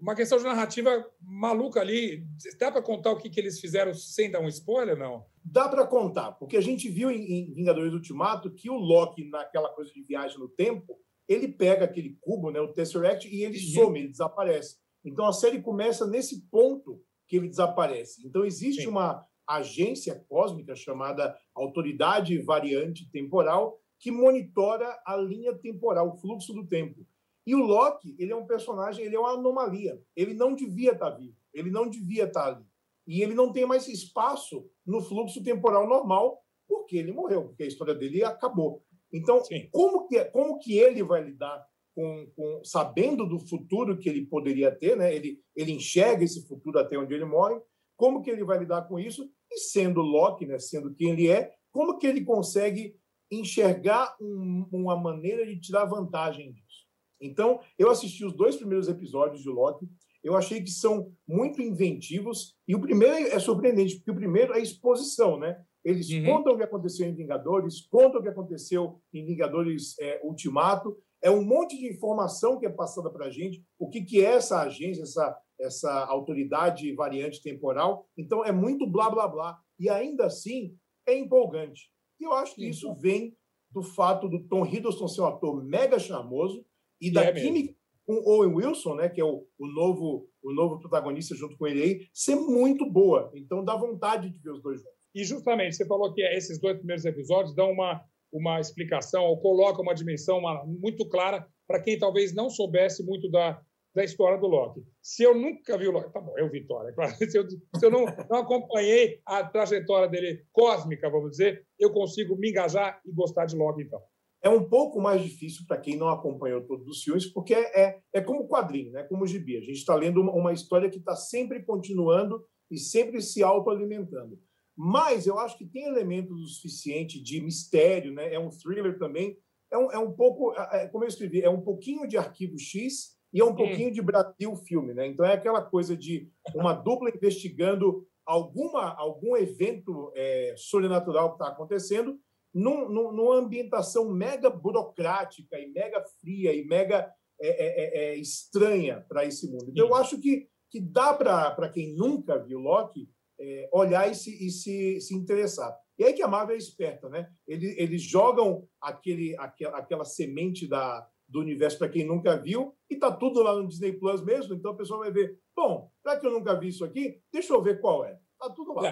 uma 0.00 0.14
questão 0.14 0.38
de 0.38 0.44
narrativa 0.44 1.04
maluca 1.20 1.80
ali. 1.80 2.24
Dá 2.58 2.70
para 2.70 2.82
contar 2.82 3.10
o 3.12 3.16
que, 3.16 3.30
que 3.30 3.40
eles 3.40 3.60
fizeram 3.60 3.94
sem 3.94 4.30
dar 4.30 4.40
um 4.40 4.48
spoiler, 4.48 4.96
não? 4.96 5.24
Dá 5.44 5.68
para 5.68 5.86
contar, 5.86 6.32
porque 6.32 6.56
a 6.56 6.60
gente 6.60 6.88
viu 6.88 7.10
em, 7.10 7.52
Vingadores 7.52 7.92
Ultimato 7.92 8.52
que 8.52 8.70
o 8.70 8.76
Loki, 8.76 9.28
naquela 9.28 9.68
coisa 9.70 9.92
de 9.92 10.02
viagem 10.02 10.38
no 10.38 10.48
tempo, 10.48 10.98
ele 11.28 11.48
pega 11.48 11.84
aquele 11.84 12.16
cubo, 12.20 12.50
né, 12.50 12.60
o 12.60 12.72
Tesseract, 12.72 13.28
e 13.28 13.42
ele 13.42 13.58
uhum. 13.58 13.84
some, 13.84 13.98
ele 13.98 14.08
desaparece. 14.08 14.76
Então 15.04 15.26
a 15.26 15.32
série 15.32 15.60
começa 15.60 16.06
nesse 16.06 16.42
ponto 16.48 17.02
que 17.26 17.36
ele 17.36 17.48
desaparece. 17.48 18.24
Então 18.26 18.44
existe 18.44 18.82
Sim. 18.82 18.88
uma 18.88 19.26
agência 19.48 20.24
cósmica 20.28 20.74
chamada 20.76 21.36
Autoridade 21.54 22.38
Variante 22.38 23.10
Temporal 23.10 23.82
que 24.02 24.10
monitora 24.10 25.00
a 25.06 25.16
linha 25.16 25.54
temporal, 25.54 26.08
o 26.08 26.16
fluxo 26.16 26.52
do 26.52 26.66
tempo. 26.66 27.06
E 27.46 27.54
o 27.54 27.58
Loki, 27.58 28.14
ele 28.18 28.32
é 28.32 28.36
um 28.36 28.46
personagem, 28.46 29.04
ele 29.04 29.16
é 29.16 29.18
uma 29.18 29.32
anomalia. 29.32 30.00
Ele 30.14 30.34
não 30.34 30.54
devia 30.54 30.92
estar 30.92 31.10
vivo, 31.10 31.36
ele 31.52 31.70
não 31.70 31.88
devia 31.88 32.24
estar 32.24 32.46
ali. 32.46 32.64
E 33.06 33.20
ele 33.20 33.34
não 33.34 33.52
tem 33.52 33.66
mais 33.66 33.88
espaço 33.88 34.70
no 34.86 35.00
fluxo 35.00 35.42
temporal 35.42 35.88
normal, 35.88 36.40
porque 36.68 36.96
ele 36.96 37.12
morreu, 37.12 37.46
porque 37.48 37.64
a 37.64 37.66
história 37.66 37.94
dele 37.94 38.22
acabou. 38.22 38.84
Então, 39.12 39.42
como 39.70 40.06
que, 40.06 40.24
como 40.26 40.58
que 40.58 40.78
ele 40.78 41.02
vai 41.02 41.22
lidar 41.22 41.66
com, 41.94 42.26
com, 42.34 42.64
sabendo 42.64 43.26
do 43.26 43.38
futuro 43.38 43.98
que 43.98 44.08
ele 44.08 44.26
poderia 44.26 44.70
ter, 44.70 44.96
né? 44.96 45.14
Ele, 45.14 45.40
ele 45.54 45.72
enxerga 45.72 46.24
esse 46.24 46.46
futuro 46.46 46.78
até 46.78 46.96
onde 46.96 47.12
ele 47.14 47.24
morre. 47.24 47.60
Como 47.96 48.22
que 48.22 48.30
ele 48.30 48.44
vai 48.44 48.58
lidar 48.58 48.82
com 48.82 48.98
isso? 48.98 49.30
E 49.50 49.58
sendo 49.58 50.00
Loki, 50.00 50.46
né? 50.46 50.58
Sendo 50.58 50.94
quem 50.94 51.10
ele 51.10 51.28
é, 51.28 51.52
como 51.70 51.98
que 51.98 52.06
ele 52.06 52.24
consegue 52.24 52.96
enxergar 53.30 54.16
um, 54.20 54.66
uma 54.72 54.96
maneira 54.96 55.46
de 55.46 55.58
tirar 55.60 55.84
vantagem 55.84 56.52
disso? 56.52 56.81
Então, 57.22 57.60
eu 57.78 57.90
assisti 57.90 58.24
os 58.24 58.34
dois 58.34 58.56
primeiros 58.56 58.88
episódios 58.88 59.42
de 59.42 59.48
Loki. 59.48 59.88
Eu 60.22 60.36
achei 60.36 60.62
que 60.62 60.70
são 60.70 61.12
muito 61.26 61.62
inventivos. 61.62 62.56
E 62.66 62.74
o 62.74 62.80
primeiro 62.80 63.28
é 63.28 63.38
surpreendente, 63.38 63.96
porque 63.96 64.10
o 64.10 64.16
primeiro 64.16 64.52
é 64.52 64.56
a 64.56 64.60
exposição, 64.60 65.38
né? 65.38 65.62
Eles 65.84 66.10
uhum. 66.10 66.24
contam 66.24 66.54
o 66.54 66.56
que 66.56 66.62
aconteceu 66.62 67.08
em 67.08 67.14
Vingadores, 67.14 67.86
contam 67.86 68.20
o 68.20 68.22
que 68.22 68.28
aconteceu 68.28 69.00
em 69.12 69.24
Vingadores 69.24 69.98
é, 69.98 70.20
Ultimato. 70.22 70.96
É 71.20 71.30
um 71.30 71.44
monte 71.44 71.78
de 71.78 71.88
informação 71.88 72.58
que 72.58 72.66
é 72.66 72.70
passada 72.70 73.10
para 73.10 73.26
a 73.26 73.30
gente, 73.30 73.64
o 73.78 73.88
que, 73.88 74.02
que 74.02 74.24
é 74.24 74.34
essa 74.34 74.60
agência, 74.60 75.02
essa, 75.02 75.36
essa 75.60 76.04
autoridade 76.06 76.92
variante 76.94 77.42
temporal. 77.42 78.06
Então, 78.16 78.44
é 78.44 78.52
muito 78.52 78.86
blá, 78.86 79.10
blá, 79.10 79.26
blá. 79.26 79.58
E 79.78 79.88
ainda 79.88 80.26
assim, 80.26 80.76
é 81.06 81.16
empolgante. 81.16 81.90
E 82.20 82.24
eu 82.24 82.32
acho 82.32 82.54
que 82.54 82.68
isso 82.68 82.94
vem 82.94 83.36
do 83.72 83.82
fato 83.82 84.28
do 84.28 84.46
Tom 84.46 84.64
Hiddleston 84.64 85.08
ser 85.08 85.22
um 85.22 85.26
ator 85.26 85.64
mega 85.64 85.98
charmoso 85.98 86.64
e, 87.08 87.12
da 87.12 87.24
é 87.24 87.32
química 87.32 87.74
com 88.04 88.14
Owen 88.24 88.54
Wilson, 88.54 88.96
né, 88.96 89.08
que 89.08 89.20
é 89.20 89.24
o, 89.24 89.46
o, 89.58 89.66
novo, 89.66 90.28
o 90.42 90.52
novo 90.52 90.80
protagonista 90.80 91.34
junto 91.34 91.56
com 91.56 91.66
ele 91.66 91.82
aí, 91.82 92.06
ser 92.12 92.34
muito 92.36 92.88
boa. 92.90 93.30
Então, 93.34 93.64
dá 93.64 93.76
vontade 93.76 94.30
de 94.30 94.38
ver 94.38 94.50
os 94.50 94.62
dois 94.62 94.78
juntos. 94.80 94.92
E 95.14 95.24
justamente, 95.24 95.76
você 95.76 95.86
falou 95.86 96.12
que 96.12 96.22
esses 96.22 96.60
dois 96.60 96.76
primeiros 96.76 97.04
episódios 97.04 97.54
dão 97.54 97.70
uma, 97.70 98.02
uma 98.32 98.60
explicação 98.60 99.24
ou 99.24 99.40
colocam 99.40 99.82
uma 99.82 99.94
dimensão 99.94 100.38
uma, 100.38 100.64
muito 100.64 101.08
clara 101.08 101.46
para 101.66 101.82
quem 101.82 101.98
talvez 101.98 102.34
não 102.34 102.48
soubesse 102.48 103.04
muito 103.04 103.30
da, 103.30 103.60
da 103.94 104.02
história 104.02 104.38
do 104.38 104.46
Loki. 104.46 104.82
Se 105.02 105.22
eu 105.22 105.34
nunca 105.34 105.76
vi 105.76 105.86
o 105.86 105.92
Loki, 105.92 106.12
tá 106.12 106.20
bom, 106.20 106.36
eu 106.38 106.50
vi 106.50 106.66
Thor, 106.66 106.88
é 106.88 106.92
claro. 106.92 107.12
Se 107.16 107.38
eu, 107.38 107.48
se 107.48 107.86
eu 107.86 107.90
não, 107.90 108.06
não 108.30 108.38
acompanhei 108.38 109.20
a 109.26 109.44
trajetória 109.44 110.08
dele 110.08 110.44
cósmica, 110.50 111.10
vamos 111.10 111.32
dizer, 111.32 111.64
eu 111.78 111.92
consigo 111.92 112.36
me 112.36 112.50
engajar 112.50 113.00
e 113.04 113.12
gostar 113.12 113.44
de 113.44 113.54
Loki, 113.54 113.82
então. 113.82 114.00
É 114.42 114.48
um 114.48 114.68
pouco 114.68 115.00
mais 115.00 115.22
difícil 115.22 115.64
para 115.68 115.78
quem 115.78 115.96
não 115.96 116.08
acompanhou 116.08 116.62
todos 116.62 116.86
os 116.88 117.02
filmes, 117.02 117.26
porque 117.26 117.54
é, 117.54 118.00
é 118.12 118.20
como 118.20 118.48
quadrinho, 118.48 118.90
né? 118.90 119.04
como 119.04 119.26
gibi. 119.26 119.56
A 119.56 119.60
gente 119.60 119.78
está 119.78 119.94
lendo 119.94 120.20
uma, 120.20 120.32
uma 120.32 120.52
história 120.52 120.90
que 120.90 120.98
está 120.98 121.14
sempre 121.14 121.62
continuando 121.62 122.44
e 122.68 122.76
sempre 122.76 123.22
se 123.22 123.42
autoalimentando. 123.42 124.36
Mas 124.76 125.26
eu 125.26 125.38
acho 125.38 125.56
que 125.56 125.66
tem 125.66 125.84
elementos 125.84 126.40
o 126.40 126.46
suficiente 126.46 127.22
de 127.22 127.40
mistério, 127.40 128.12
né? 128.12 128.34
É 128.34 128.38
um 128.38 128.48
thriller 128.48 128.98
também. 128.98 129.38
É 129.70 129.78
um, 129.78 129.92
é 129.92 129.98
um 129.98 130.12
pouco, 130.12 130.52
é, 130.54 130.84
é, 130.84 130.88
como 130.88 131.04
eu 131.04 131.08
escrevi, 131.08 131.42
é 131.42 131.50
um 131.50 131.60
pouquinho 131.60 132.08
de 132.08 132.16
Arquivo 132.16 132.58
X 132.58 133.16
e 133.32 133.40
é 133.40 133.44
um 133.44 133.54
pouquinho 133.54 133.92
de 133.92 134.02
Brasil 134.02 134.56
filme, 134.56 134.92
né? 134.92 135.06
Então 135.06 135.24
é 135.24 135.34
aquela 135.34 135.62
coisa 135.62 135.96
de 135.96 136.28
uma 136.54 136.72
dupla 136.72 137.10
investigando 137.10 138.06
alguma 138.24 138.94
algum 138.94 139.36
evento 139.36 140.12
é, 140.14 140.54
sobrenatural 140.56 141.30
que 141.30 141.34
está 141.42 141.48
acontecendo 141.48 142.18
num, 142.54 142.88
num, 142.88 143.12
numa 143.12 143.36
ambientação 143.36 144.10
mega 144.10 144.50
burocrática 144.50 145.58
e 145.58 145.70
mega 145.70 146.02
fria 146.20 146.52
e 146.52 146.64
mega 146.64 147.12
é, 147.40 147.48
é, 147.48 147.66
é, 147.66 148.04
é 148.12 148.16
estranha 148.16 149.04
para 149.08 149.24
esse 149.24 149.50
mundo. 149.50 149.66
Então, 149.68 149.86
eu 149.86 149.94
acho 149.94 150.20
que, 150.20 150.48
que 150.70 150.80
dá 150.80 151.14
para 151.14 151.68
quem 151.68 151.94
nunca 151.94 152.38
viu 152.38 152.58
Loki 152.58 153.08
é, 153.40 153.68
olhar 153.72 154.10
e, 154.10 154.14
se, 154.14 154.46
e 154.46 154.50
se, 154.50 155.00
se 155.00 155.14
interessar. 155.14 155.76
E 155.98 156.04
aí 156.04 156.12
que 156.12 156.22
a 156.22 156.28
Marvel 156.28 156.54
é 156.54 156.58
esperta, 156.58 157.08
né? 157.08 157.30
Eles, 157.46 157.76
eles 157.76 158.02
jogam 158.02 158.66
aquele, 158.80 159.36
aquela, 159.38 159.78
aquela 159.78 160.04
semente 160.04 160.66
da, 160.66 161.06
do 161.28 161.40
universo 161.40 161.78
para 161.78 161.88
quem 161.88 162.04
nunca 162.04 162.36
viu 162.36 162.74
e 162.90 162.96
tá 162.96 163.10
tudo 163.10 163.42
lá 163.42 163.54
no 163.54 163.66
Disney 163.66 163.92
Plus 163.92 164.22
mesmo, 164.22 164.54
então 164.54 164.72
a 164.72 164.76
pessoa 164.76 165.00
vai 165.00 165.10
ver, 165.10 165.38
bom, 165.56 165.90
já 166.04 166.18
que 166.18 166.26
eu 166.26 166.30
nunca 166.30 166.58
vi 166.58 166.68
isso 166.68 166.84
aqui, 166.84 167.20
deixa 167.32 167.52
eu 167.52 167.62
ver 167.62 167.80
qual 167.80 168.04
é. 168.04 168.18
Tá 168.38 168.50
tudo 168.50 168.74
lá. 168.74 168.82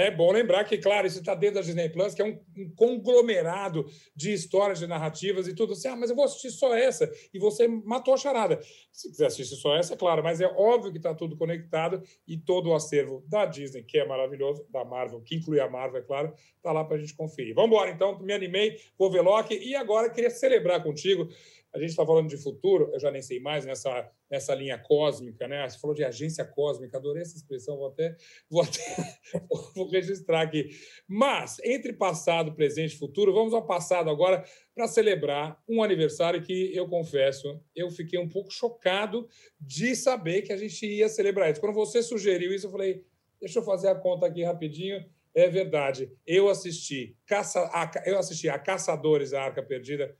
É. 0.00 0.10
Bom 0.10 0.32
lembrar 0.32 0.64
que, 0.64 0.78
claro, 0.78 1.06
isso 1.06 1.18
está 1.18 1.34
dentro 1.34 1.56
da 1.56 1.60
Disney 1.60 1.90
Plus, 1.90 2.14
que 2.14 2.22
é 2.22 2.24
um, 2.24 2.40
um, 2.56 2.70
conglomerado 2.74 3.84
de 4.16 4.32
histórias, 4.32 4.78
de 4.78 4.86
narrativas 4.86 5.46
e 5.46 5.54
tudo 5.54 5.74
assim. 5.74 5.88
Ah, 5.88 5.96
mas 5.96 6.08
eu 6.08 6.16
vou 6.16 6.24
assistir 6.24 6.50
só 6.50 6.74
essa. 6.74 7.10
E 7.34 7.38
você 7.38 7.68
matou 7.68 8.14
a 8.14 8.16
charada. 8.16 8.58
Se 8.90 9.10
quiser 9.10 9.26
assistir 9.26 9.56
só 9.56 9.76
essa, 9.76 9.92
é 9.92 9.96
claro, 9.98 10.22
mas 10.22 10.40
é 10.40 10.46
óbvio 10.46 10.90
que 10.90 10.96
está 10.96 11.14
tudo 11.14 11.36
conectado 11.36 12.02
e 12.26 12.38
todo 12.38 12.70
o 12.70 12.74
acervo 12.74 13.22
da 13.28 13.44
Disney, 13.44 13.82
que 13.82 13.98
é 13.98 14.06
maravilhoso, 14.06 14.64
da 14.70 14.84
Marvel, 14.86 15.20
que 15.20 15.36
inclui 15.36 15.60
a 15.60 15.68
Marvel, 15.68 16.00
é 16.00 16.04
claro, 16.04 16.32
está 16.56 16.72
lá 16.72 16.82
para 16.82 16.96
a 16.96 17.00
gente 17.00 17.14
conferir. 17.14 17.54
Vamos 17.54 17.70
embora, 17.70 17.90
então. 17.90 18.18
Me 18.20 18.32
animei, 18.32 18.78
vou 18.98 19.10
ver 19.10 19.20
Loki. 19.20 19.54
E 19.54 19.76
agora 19.76 20.08
queria 20.08 20.30
celebrar 20.30 20.82
contigo 20.82 21.28
a 21.72 21.78
gente 21.78 21.90
está 21.90 22.04
falando 22.04 22.28
de 22.28 22.36
futuro, 22.36 22.90
eu 22.92 22.98
já 22.98 23.10
nem 23.10 23.22
sei 23.22 23.38
mais 23.38 23.64
nessa, 23.64 24.10
nessa 24.28 24.54
linha 24.54 24.76
cósmica, 24.76 25.46
né? 25.46 25.68
Você 25.68 25.78
falou 25.78 25.94
de 25.94 26.04
agência 26.04 26.44
cósmica, 26.44 26.96
adorei 26.96 27.22
essa 27.22 27.36
expressão, 27.36 27.76
vou 27.76 27.86
até, 27.86 28.16
vou 28.48 28.62
até 28.62 29.18
vou 29.76 29.88
registrar 29.88 30.42
aqui. 30.42 30.70
Mas, 31.06 31.60
entre 31.62 31.92
passado, 31.92 32.54
presente 32.54 32.94
e 32.94 32.98
futuro, 32.98 33.32
vamos 33.32 33.54
ao 33.54 33.64
passado 33.64 34.10
agora 34.10 34.44
para 34.74 34.88
celebrar 34.88 35.62
um 35.68 35.82
aniversário 35.82 36.42
que, 36.42 36.74
eu 36.74 36.88
confesso, 36.88 37.62
eu 37.74 37.88
fiquei 37.90 38.18
um 38.18 38.28
pouco 38.28 38.50
chocado 38.50 39.28
de 39.60 39.94
saber 39.94 40.42
que 40.42 40.52
a 40.52 40.56
gente 40.56 40.84
ia 40.84 41.08
celebrar 41.08 41.50
isso. 41.50 41.60
Quando 41.60 41.74
você 41.74 42.02
sugeriu 42.02 42.52
isso, 42.52 42.66
eu 42.66 42.70
falei, 42.70 43.04
deixa 43.40 43.60
eu 43.60 43.64
fazer 43.64 43.88
a 43.88 43.94
conta 43.94 44.26
aqui 44.26 44.42
rapidinho. 44.42 45.04
É 45.32 45.48
verdade. 45.48 46.10
Eu 46.26 46.48
assisti, 46.48 47.16
caça, 47.24 47.60
a, 47.72 47.88
eu 48.04 48.18
assisti 48.18 48.48
a 48.48 48.58
Caçadores 48.58 49.30
da 49.30 49.44
Arca 49.44 49.62
Perdida 49.62 50.16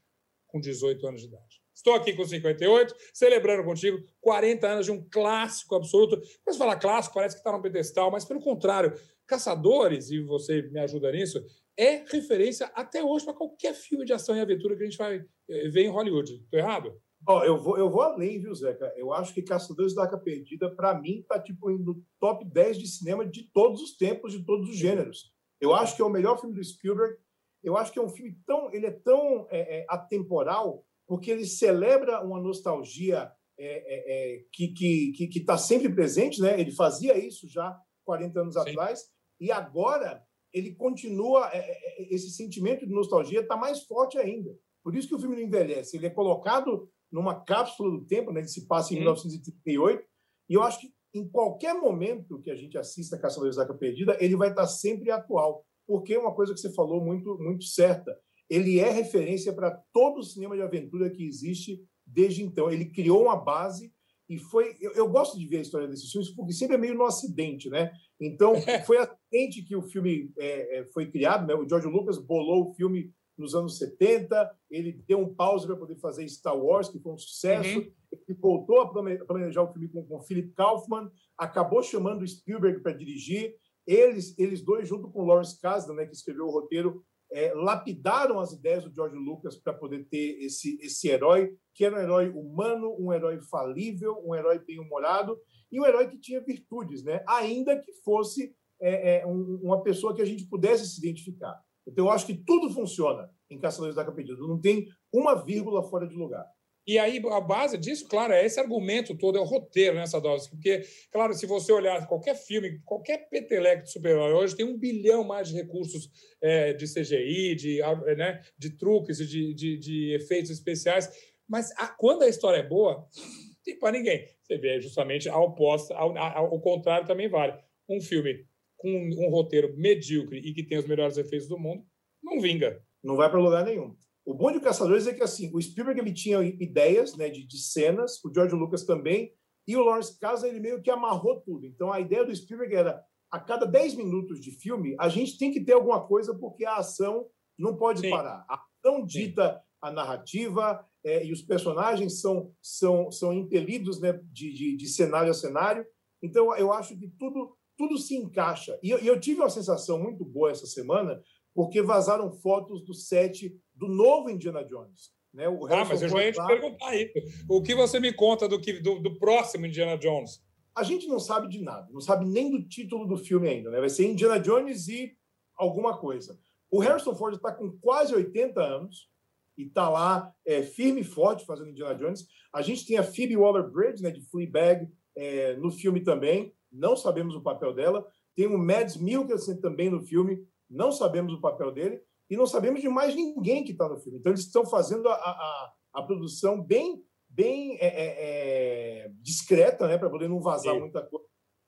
com 0.51 0.61
18 0.61 1.07
anos 1.07 1.21
de 1.21 1.29
idade. 1.29 1.61
Estou 1.75 1.95
aqui 1.95 2.13
com 2.13 2.25
58, 2.25 2.95
celebrando 3.15 3.65
contigo 3.65 3.99
40 4.21 4.69
anos 4.69 4.87
de 4.87 4.93
um 4.93 5.09
clássico 5.11 5.75
absoluto. 5.75 6.21
Quando 6.45 6.55
você 6.55 6.59
fala 6.59 6.77
clássico, 6.77 7.15
parece 7.15 7.37
que 7.37 7.41
está 7.41 7.53
no 7.53 7.63
pedestal, 7.63 8.11
mas 8.11 8.25
pelo 8.25 8.41
contrário, 8.41 8.93
Caçadores, 9.27 10.11
e 10.11 10.21
você 10.21 10.61
me 10.63 10.81
ajuda 10.81 11.11
nisso, 11.13 11.43
é 11.79 12.05
referência 12.11 12.67
até 12.75 13.03
hoje 13.03 13.25
para 13.25 13.33
qualquer 13.33 13.75
filme 13.75 14.05
de 14.05 14.13
ação 14.13 14.37
e 14.37 14.41
aventura 14.41 14.77
que 14.77 14.83
a 14.83 14.87
gente 14.87 14.99
vai 14.99 15.25
eh, 15.49 15.69
ver 15.69 15.85
em 15.85 15.89
Hollywood. 15.89 16.35
Estou 16.35 16.59
errado? 16.59 17.01
Oh, 17.27 17.43
eu, 17.43 17.57
vou, 17.57 17.79
eu 17.79 17.89
vou 17.89 18.03
além, 18.03 18.41
viu, 18.41 18.55
Zeca? 18.55 18.93
Eu 18.97 19.13
acho 19.13 19.33
que 19.33 19.43
Caçadores 19.43 19.95
da 19.95 20.03
Arca 20.03 20.19
Perdida, 20.19 20.75
para 20.75 20.99
mim, 20.99 21.21
está 21.21 21.39
tipo, 21.39 21.71
no 21.71 22.03
top 22.19 22.45
10 22.45 22.79
de 22.79 22.87
cinema 22.87 23.27
de 23.27 23.45
todos 23.53 23.81
os 23.81 23.97
tempos, 23.97 24.33
de 24.33 24.45
todos 24.45 24.69
os 24.69 24.77
gêneros. 24.77 25.33
Eu 25.61 25.75
acho 25.75 25.95
que 25.95 26.03
é 26.03 26.05
o 26.05 26.11
melhor 26.11 26.41
filme 26.41 26.55
do 26.55 26.65
Spielberg 26.65 27.17
eu 27.63 27.77
acho 27.77 27.93
que 27.93 27.99
é 27.99 28.03
um 28.03 28.09
filme 28.09 28.37
tão, 28.47 28.73
ele 28.73 28.87
é 28.87 28.91
tão 28.91 29.47
é, 29.51 29.81
é, 29.81 29.87
atemporal 29.89 30.85
porque 31.07 31.31
ele 31.31 31.45
celebra 31.45 32.25
uma 32.25 32.41
nostalgia 32.41 33.31
é, 33.59 33.67
é, 33.67 34.37
é 34.37 34.45
que 34.53 34.69
que 34.69 35.29
que 35.29 35.39
está 35.39 35.59
sempre 35.59 35.93
presente, 35.93 36.41
né? 36.41 36.59
Ele 36.59 36.73
fazia 36.73 37.19
isso 37.19 37.49
já 37.49 37.79
40 38.05 38.41
anos 38.41 38.55
Sim. 38.55 38.61
atrás 38.61 39.01
e 39.39 39.53
agora 39.53 40.23
ele 40.53 40.75
continua 40.75 41.51
é, 41.53 42.15
esse 42.15 42.31
sentimento 42.31 42.87
de 42.87 42.93
nostalgia 42.93 43.41
está 43.41 43.57
mais 43.57 43.83
forte 43.85 44.19
ainda. 44.19 44.51
Por 44.83 44.95
isso 44.95 45.09
que 45.09 45.15
o 45.15 45.19
filme 45.19 45.37
não 45.37 45.43
envelhece. 45.43 45.97
Ele 45.97 46.07
é 46.07 46.11
colocado 46.11 46.89
numa 47.13 47.45
cápsula 47.45 47.91
do 47.91 48.07
tempo, 48.07 48.33
né? 48.33 48.41
Ele 48.41 48.49
se 48.49 48.67
passa 48.67 48.93
em 48.93 48.97
Sim. 48.97 49.01
1938 49.01 50.03
e 50.49 50.55
eu 50.55 50.63
acho 50.63 50.81
que 50.81 50.93
em 51.13 51.29
qualquer 51.29 51.75
momento 51.75 52.41
que 52.41 52.51
a 52.51 52.57
gente 52.57 52.79
assista 52.79 53.19
Caçadores 53.19 53.57
da 53.57 53.63
Arca 53.63 53.75
Perdida, 53.75 54.17
ele 54.21 54.37
vai 54.37 54.51
estar 54.51 54.67
sempre 54.67 55.11
atual 55.11 55.67
porque 55.91 56.15
é 56.15 56.19
uma 56.21 56.33
coisa 56.33 56.55
que 56.55 56.61
você 56.61 56.73
falou 56.73 57.05
muito, 57.05 57.37
muito 57.41 57.65
certa. 57.65 58.17
Ele 58.49 58.79
é 58.79 58.89
referência 58.89 59.53
para 59.53 59.73
todo 59.93 60.21
o 60.21 60.23
cinema 60.23 60.55
de 60.55 60.63
aventura 60.63 61.11
que 61.11 61.27
existe 61.27 61.83
desde 62.07 62.45
então. 62.45 62.71
Ele 62.71 62.85
criou 62.85 63.25
uma 63.25 63.35
base 63.35 63.93
e 64.29 64.39
foi. 64.39 64.77
Eu, 64.81 64.93
eu 64.93 65.09
gosto 65.11 65.37
de 65.37 65.49
ver 65.49 65.57
a 65.57 65.63
história 65.63 65.89
desses 65.89 66.09
filmes 66.09 66.31
porque 66.31 66.53
sempre 66.53 66.77
é 66.77 66.79
meio 66.79 66.95
no 66.95 67.05
acidente, 67.05 67.69
né? 67.69 67.91
Então 68.21 68.55
foi 68.87 68.99
acidente 68.99 69.65
que 69.65 69.75
o 69.75 69.83
filme 69.83 70.33
é, 70.39 70.79
é, 70.79 70.85
foi 70.93 71.11
criado. 71.11 71.45
Né? 71.45 71.55
O 71.55 71.69
George 71.69 71.89
Lucas 71.89 72.19
bolou 72.19 72.71
o 72.71 72.75
filme 72.75 73.13
nos 73.37 73.57
anos 73.57 73.77
70. 73.77 74.49
Ele 74.71 74.93
deu 75.09 75.19
um 75.19 75.35
pause 75.35 75.67
para 75.67 75.75
poder 75.75 75.97
fazer 75.97 76.29
Star 76.29 76.57
Wars, 76.57 76.89
que 76.89 77.01
foi 77.01 77.15
um 77.15 77.19
sucesso. 77.19 77.81
Uhum. 77.81 77.93
Ele 78.29 78.39
voltou 78.39 78.81
a 78.81 78.89
planejar 79.27 79.63
o 79.63 79.73
filme 79.73 79.89
com, 79.89 80.05
com 80.05 80.21
Philip 80.21 80.53
Kaufman, 80.53 81.11
acabou 81.37 81.83
chamando 81.83 82.25
Spielberg 82.25 82.81
para 82.81 82.93
dirigir. 82.93 83.57
Eles, 83.87 84.39
eles 84.39 84.63
dois, 84.63 84.89
junto 84.89 85.11
com 85.11 85.25
Lawrence 85.25 85.61
Kasdan, 85.61 85.95
né, 85.95 86.07
que 86.07 86.15
escreveu 86.15 86.47
o 86.47 86.51
roteiro, 86.51 87.05
é, 87.33 87.53
lapidaram 87.55 88.41
as 88.41 88.53
ideias 88.53 88.85
do 88.85 88.95
George 88.95 89.17
Lucas 89.17 89.57
para 89.57 89.73
poder 89.73 90.05
ter 90.09 90.43
esse, 90.43 90.79
esse 90.83 91.09
herói, 91.09 91.57
que 91.75 91.85
era 91.85 91.97
um 91.97 92.01
herói 92.01 92.29
humano, 92.31 92.97
um 92.99 93.13
herói 93.13 93.41
falível, 93.43 94.21
um 94.25 94.35
herói 94.35 94.59
bem-humorado 94.59 95.39
e 95.71 95.81
um 95.81 95.87
herói 95.87 96.09
que 96.09 96.19
tinha 96.19 96.41
virtudes, 96.41 97.05
né? 97.05 97.23
ainda 97.29 97.81
que 97.81 97.93
fosse 98.05 98.55
é, 98.81 99.19
é, 99.19 99.27
um, 99.27 99.61
uma 99.63 99.83
pessoa 99.83 100.15
que 100.15 100.23
a 100.23 100.25
gente 100.25 100.47
pudesse 100.47 100.89
se 100.89 100.99
identificar. 100.99 101.61
Então, 101.87 102.07
eu 102.07 102.11
acho 102.11 102.27
que 102.27 102.35
tudo 102.35 102.73
funciona 102.73 103.31
em 103.49 103.59
Caçadores 103.59 103.95
da 103.95 104.05
Capedida, 104.05 104.37
não 104.41 104.61
tem 104.61 104.89
uma 105.13 105.35
vírgula 105.35 105.83
fora 105.83 106.07
de 106.07 106.15
lugar. 106.15 106.47
E 106.87 106.99
aí, 106.99 107.23
a 107.31 107.41
base 107.41 107.77
disso, 107.77 108.09
claro, 108.09 108.33
é 108.33 108.45
esse 108.45 108.59
argumento 108.59 109.17
todo, 109.17 109.37
é 109.39 109.41
o 109.41 109.45
roteiro 109.45 109.97
nessa 109.97 110.17
né, 110.17 110.23
dose. 110.23 110.49
Porque, 110.49 110.83
claro, 111.13 111.35
se 111.35 111.47
você 111.47 111.73
olhar 111.73 112.07
qualquer 112.07 112.35
filme, 112.35 112.81
qualquer 112.85 113.29
peteleco 113.29 113.85
de 113.85 113.93
super-herói 113.93 114.33
hoje 114.33 114.57
tem 114.57 114.67
um 114.67 114.79
bilhão 114.79 115.23
mais 115.23 115.49
de 115.49 115.55
recursos 115.55 116.11
é, 116.43 116.73
de 116.73 116.87
CGI, 116.87 117.55
de, 117.55 117.81
né, 118.17 118.41
de 118.59 118.71
truques, 118.71 119.19
de, 119.19 119.55
de, 119.55 119.79
de 119.79 120.15
efeitos 120.15 120.51
especiais. 120.51 121.09
Mas 121.49 121.71
a, 121.77 121.89
quando 121.89 122.23
a 122.23 122.29
história 122.29 122.59
é 122.59 122.67
boa, 122.67 123.07
não 123.17 123.55
tem 123.65 123.79
para 123.79 123.93
ninguém. 123.93 124.27
Você 124.43 124.57
vê 124.57 124.81
justamente 124.81 125.29
ao 125.29 125.49
oposto, 125.49 125.93
ao, 125.93 126.17
ao, 126.17 126.47
ao 126.47 126.61
contrário 126.61 127.07
também 127.07 127.29
vale. 127.29 127.53
Um 127.89 128.01
filme 128.01 128.47
com 128.77 128.89
um, 128.89 129.27
um 129.27 129.31
roteiro 129.31 129.77
medíocre 129.77 130.39
e 130.39 130.55
que 130.55 130.63
tem 130.63 130.79
os 130.79 130.87
melhores 130.87 131.19
efeitos 131.19 131.47
do 131.47 131.59
mundo, 131.59 131.85
não 132.23 132.41
vinga. 132.41 132.83
Não 133.03 133.17
vai 133.17 133.31
para 133.31 133.39
lugar 133.39 133.65
nenhum. 133.65 133.95
O 134.25 134.35
bom 134.35 134.53
de 134.53 134.61
Caçadores 134.61 135.07
é 135.07 135.15
que 135.15 135.23
assim, 135.23 135.51
o 135.55 135.61
Spielberg 135.61 136.01
ele 136.01 136.13
tinha 136.13 136.43
ideias 136.43 137.17
né, 137.17 137.29
de, 137.29 137.47
de 137.47 137.59
cenas, 137.59 138.23
o 138.25 138.33
George 138.33 138.55
Lucas 138.55 138.85
também, 138.85 139.33
e 139.67 139.77
o 139.77 139.83
Lawrence 139.83 140.19
Kasdan 140.19 140.49
ele 140.49 140.61
meio 140.61 140.83
que 140.83 140.91
amarrou 140.91 141.41
tudo. 141.41 141.67
Então 141.67 141.93
a 141.93 142.01
ideia 142.01 142.25
do 142.25 142.35
Spielberg 142.35 142.75
era 142.75 143.03
a 143.31 143.39
cada 143.39 143.65
10 143.65 143.95
minutos 143.95 144.41
de 144.41 144.51
filme, 144.51 144.97
a 144.99 145.09
gente 145.09 145.39
tem 145.39 145.53
que 145.53 145.65
ter 145.65 145.73
alguma 145.73 146.05
coisa 146.07 146.35
porque 146.35 146.65
a 146.65 146.77
ação 146.77 147.27
não 147.57 147.77
pode 147.77 148.01
Sim. 148.01 148.11
parar. 148.11 148.45
A 148.49 148.61
ação 148.85 149.05
dita 149.05 149.55
Sim. 149.55 149.61
a 149.83 149.91
narrativa 149.93 150.85
é, 151.05 151.25
e 151.25 151.33
os 151.33 151.41
personagens 151.41 152.21
são 152.21 152.53
são 152.61 153.11
são 153.11 153.33
impelidos 153.33 154.01
né, 154.01 154.21
de, 154.33 154.53
de, 154.53 154.77
de, 154.77 154.89
cenário 154.89 155.31
a 155.31 155.35
cenário. 155.35 155.87
Então 156.23 156.55
eu 156.57 156.73
acho 156.73 156.99
que 156.99 157.09
tudo 157.19 157.57
tudo 157.79 157.97
se 157.97 158.15
encaixa. 158.15 158.79
E 158.83 158.91
eu, 158.91 158.99
eu 158.99 159.19
tive 159.19 159.41
uma 159.41 159.49
sensação 159.49 159.99
muito 159.99 160.25
boa 160.25 160.51
essa 160.51 160.67
semana 160.67 161.23
porque 161.55 161.81
vazaram 161.81 162.31
fotos 162.31 162.85
do 162.85 162.93
set 162.93 163.57
do 163.81 163.89
novo 163.89 164.29
Indiana 164.29 164.63
Jones. 164.63 165.11
Né? 165.33 165.49
O 165.49 165.67
ah, 165.67 165.85
mas 165.87 166.03
eu 166.03 166.09
já 166.11 166.23
ia 166.23 166.33
te 166.33 166.47
perguntar 166.47 166.89
aí. 166.89 167.11
O 167.49 167.63
que 167.63 167.75
você 167.75 167.99
me 167.99 168.13
conta 168.13 168.47
do, 168.47 168.61
que, 168.61 168.75
do, 168.75 169.01
do, 169.01 169.19
próximo 169.19 169.65
Indiana 169.65 169.97
Jones? 169.97 170.45
A 170.75 170.83
gente 170.83 171.09
não 171.09 171.19
sabe 171.19 171.49
de 171.49 171.63
nada, 171.63 171.89
não 171.91 172.01
sabe 172.01 172.27
nem 172.27 172.51
do 172.51 172.63
título 172.63 173.07
do 173.07 173.17
filme 173.17 173.49
ainda. 173.49 173.71
Né? 173.71 173.81
Vai 173.81 173.89
ser 173.89 174.07
Indiana 174.07 174.39
Jones 174.39 174.87
e 174.89 175.17
alguma 175.57 175.97
coisa. 175.97 176.39
O 176.71 176.79
Harrison 176.79 177.15
Ford 177.15 177.35
está 177.35 177.53
com 177.53 177.73
quase 177.79 178.15
80 178.15 178.61
anos 178.61 179.09
e 179.57 179.63
está 179.63 179.89
lá 179.89 180.31
é, 180.47 180.63
firme 180.63 181.01
e 181.01 181.05
forte 181.05 181.47
fazendo 181.47 181.71
Indiana 181.71 181.95
Jones. 181.95 182.27
A 182.53 182.61
gente 182.61 182.87
tem 182.87 182.99
a 182.99 183.03
Phoebe 183.03 183.37
Waller-Bridge, 183.37 184.03
né, 184.03 184.11
de 184.11 184.21
Fleabag, 184.21 184.89
é, 185.17 185.57
no 185.57 185.71
filme 185.71 186.01
também. 186.01 186.53
Não 186.71 186.97
sabemos 186.97 187.35
o 187.35 187.43
papel 187.43 187.73
dela. 187.73 188.07
Tem 188.37 188.47
o 188.47 188.59
Mads 188.59 188.97
Mikkelsen 188.97 189.61
também 189.61 189.89
no 189.89 190.03
filme 190.03 190.47
não 190.71 190.93
sabemos 190.93 191.35
o 191.35 191.41
papel 191.41 191.73
dele 191.73 192.01
e 192.31 192.37
não 192.37 192.47
sabemos 192.47 192.81
de 192.81 192.89
mais 192.89 193.15
ninguém 193.15 193.65
que 193.65 193.73
está 193.73 193.89
no 193.89 193.99
filme. 193.99 194.19
Então, 194.19 194.31
eles 194.31 194.45
estão 194.45 194.65
fazendo 194.65 195.09
a, 195.09 195.15
a, 195.15 195.73
a 195.95 196.03
produção 196.03 196.63
bem, 196.63 197.03
bem 197.29 197.77
é, 197.81 197.87
é, 197.87 199.05
é 199.07 199.13
discreta, 199.21 199.89
né, 199.89 199.99
para 199.99 200.09
poder 200.09 200.29
não 200.29 200.41
vazar 200.41 200.75
Sim. 200.75 200.81
muita 200.81 201.03
coisa. 201.03 201.27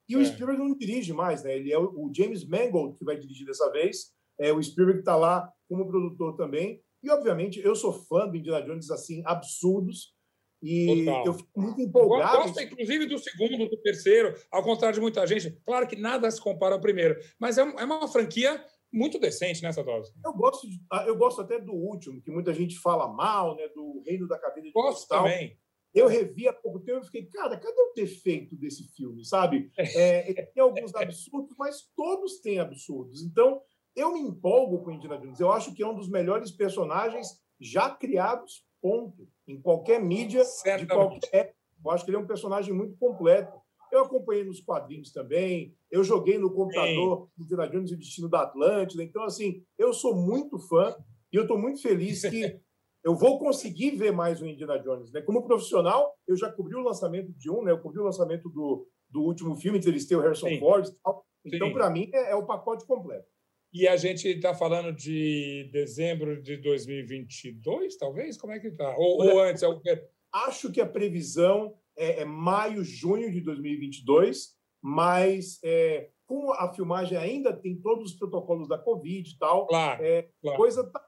E 0.08 0.16
o 0.16 0.20
é. 0.20 0.24
Spielberg 0.24 0.62
não 0.62 0.76
dirige 0.76 1.12
mais, 1.12 1.42
né? 1.42 1.56
Ele 1.56 1.72
é 1.72 1.78
o, 1.78 1.84
o 1.84 2.12
James 2.14 2.46
Mangold 2.46 2.96
que 2.96 3.04
vai 3.04 3.16
dirigir 3.16 3.46
dessa 3.46 3.70
vez. 3.70 4.12
É, 4.38 4.52
o 4.52 4.62
Spielberg 4.62 5.00
está 5.00 5.16
lá 5.16 5.50
como 5.68 5.86
produtor 5.86 6.36
também. 6.36 6.82
E, 7.02 7.10
obviamente, 7.10 7.60
eu 7.60 7.74
sou 7.74 7.92
fã 7.92 8.28
do 8.28 8.36
Indiana 8.36 8.64
Jones, 8.64 8.90
assim, 8.90 9.22
absurdos. 9.24 10.14
E 10.62 11.04
Total. 11.04 11.26
eu 11.26 11.34
fico 11.34 11.60
muito 11.60 11.80
empolgado. 11.80 12.36
Eu 12.36 12.42
gosto, 12.42 12.62
inclusive, 12.62 13.06
do 13.06 13.18
segundo, 13.18 13.68
do 13.68 13.76
terceiro, 13.78 14.34
ao 14.50 14.62
contrário 14.62 14.94
de 14.94 15.00
muita 15.00 15.26
gente. 15.26 15.50
Claro 15.66 15.88
que 15.88 15.96
nada 15.96 16.30
se 16.30 16.40
compara 16.40 16.76
ao 16.76 16.80
primeiro, 16.80 17.18
mas 17.38 17.58
é, 17.58 17.62
é 17.62 17.84
uma 17.84 18.06
franquia 18.06 18.64
muito 18.92 19.18
decente 19.18 19.62
nessa 19.62 19.82
né, 19.82 19.92
dose. 19.92 20.12
Eu 20.24 20.32
gosto, 20.34 20.68
de, 20.68 20.78
ah, 20.90 21.04
eu 21.06 21.16
gosto 21.16 21.40
até 21.40 21.58
do 21.58 21.72
último, 21.72 22.20
que 22.20 22.30
muita 22.30 22.52
gente 22.52 22.78
fala 22.78 23.08
mal, 23.08 23.56
né? 23.56 23.68
Do 23.68 24.02
Reino 24.06 24.28
da 24.28 24.38
Caveira 24.38 24.68
de 24.68 24.72
Gosto 24.72 24.98
Cristal. 24.98 25.24
também. 25.24 25.58
Eu 25.94 26.06
revi 26.06 26.48
há 26.48 26.52
pouco 26.52 26.80
tempo 26.80 27.00
e 27.02 27.06
fiquei, 27.06 27.26
cara, 27.26 27.56
cadê 27.58 27.80
o 27.80 27.92
defeito 27.94 28.56
desse 28.56 28.84
filme, 28.94 29.24
sabe? 29.24 29.70
É, 29.96 30.28
ele 30.28 30.42
tem 30.42 30.62
alguns 30.62 30.94
absurdos, 30.94 31.54
mas 31.58 31.88
todos 31.94 32.40
têm 32.40 32.58
absurdos. 32.58 33.22
Então, 33.22 33.60
eu 33.94 34.12
me 34.12 34.20
empolgo 34.20 34.82
com 34.82 34.90
Indiana 34.90 35.18
Jones. 35.18 35.40
Eu 35.40 35.52
acho 35.52 35.74
que 35.74 35.82
é 35.82 35.86
um 35.86 35.94
dos 35.94 36.08
melhores 36.08 36.50
personagens 36.50 37.40
já 37.60 37.90
criados, 37.90 38.66
ponto. 38.80 39.28
Em 39.46 39.60
qualquer 39.60 40.00
mídia, 40.00 40.44
Certamente. 40.44 40.88
de 40.88 40.94
qualquer. 40.94 41.54
Eu 41.84 41.90
acho 41.90 42.04
que 42.04 42.10
ele 42.10 42.16
é 42.16 42.20
um 42.20 42.26
personagem 42.26 42.72
muito 42.72 42.96
completo. 42.96 43.60
Eu 43.92 44.04
acompanhei 44.04 44.42
nos 44.42 44.58
quadrinhos 44.58 45.12
também, 45.12 45.76
eu 45.90 46.02
joguei 46.02 46.38
no 46.38 46.50
computador 46.50 47.28
Sim. 47.36 47.42
Indiana 47.44 47.68
Jones 47.68 47.90
e 47.90 47.94
o 47.94 47.98
Destino 47.98 48.28
da 48.28 48.40
Atlântida. 48.40 49.02
Então, 49.02 49.22
assim, 49.22 49.62
eu 49.78 49.92
sou 49.92 50.16
muito 50.16 50.58
fã 50.58 50.96
e 51.30 51.36
eu 51.36 51.42
estou 51.42 51.58
muito 51.58 51.82
feliz 51.82 52.22
que 52.22 52.58
eu 53.04 53.14
vou 53.14 53.38
conseguir 53.38 53.90
ver 53.90 54.10
mais 54.10 54.40
o 54.40 54.46
Indiana 54.46 54.78
Jones. 54.78 55.12
Né? 55.12 55.20
Como 55.20 55.44
profissional, 55.44 56.16
eu 56.26 56.34
já 56.36 56.50
cobri 56.50 56.74
o 56.74 56.82
lançamento 56.82 57.30
de 57.34 57.50
um, 57.50 57.62
né? 57.62 57.72
eu 57.72 57.80
cobri 57.80 58.00
o 58.00 58.04
lançamento 58.04 58.48
do, 58.48 58.88
do 59.10 59.20
último 59.22 59.54
filme, 59.56 59.78
entrevistei 59.78 60.16
o 60.16 60.20
Harrison 60.20 60.48
Sim. 60.48 60.58
Ford 60.58 60.86
e 60.86 60.94
tal. 61.02 61.26
Então, 61.44 61.72
para 61.72 61.90
mim, 61.90 62.08
é, 62.14 62.30
é, 62.30 62.34
o 62.34 62.46
pacote 62.46 62.86
completo. 62.86 63.26
E 63.72 63.88
a 63.88 63.96
gente 63.96 64.28
está 64.28 64.54
falando 64.54 64.92
de 64.92 65.68
dezembro 65.72 66.40
de 66.42 66.56
2022, 66.58 67.96
talvez? 67.96 68.36
Como 68.36 68.52
é 68.52 68.60
que 68.60 68.68
está? 68.68 68.94
Ou, 68.96 69.22
ou, 69.22 69.40
antes? 69.40 69.62
É 69.62 70.08
Acho 70.32 70.70
que 70.72 70.80
a 70.80 70.86
previsão 70.86 71.74
é, 71.96 72.20
é 72.20 72.24
maio, 72.24 72.84
junho 72.84 73.30
de 73.30 73.40
2022, 73.40 74.56
mas 74.82 75.58
é, 75.62 76.10
como 76.26 76.52
a 76.52 76.72
filmagem 76.72 77.16
ainda 77.16 77.52
tem 77.52 77.76
todos 77.76 78.12
os 78.12 78.18
protocolos 78.18 78.68
da 78.68 78.78
Covid 78.78 79.28
e 79.28 79.38
tal, 79.38 79.66
claro, 79.66 80.04
é, 80.04 80.28
claro. 80.40 80.56
Coisa 80.56 80.84
tá, 80.90 81.04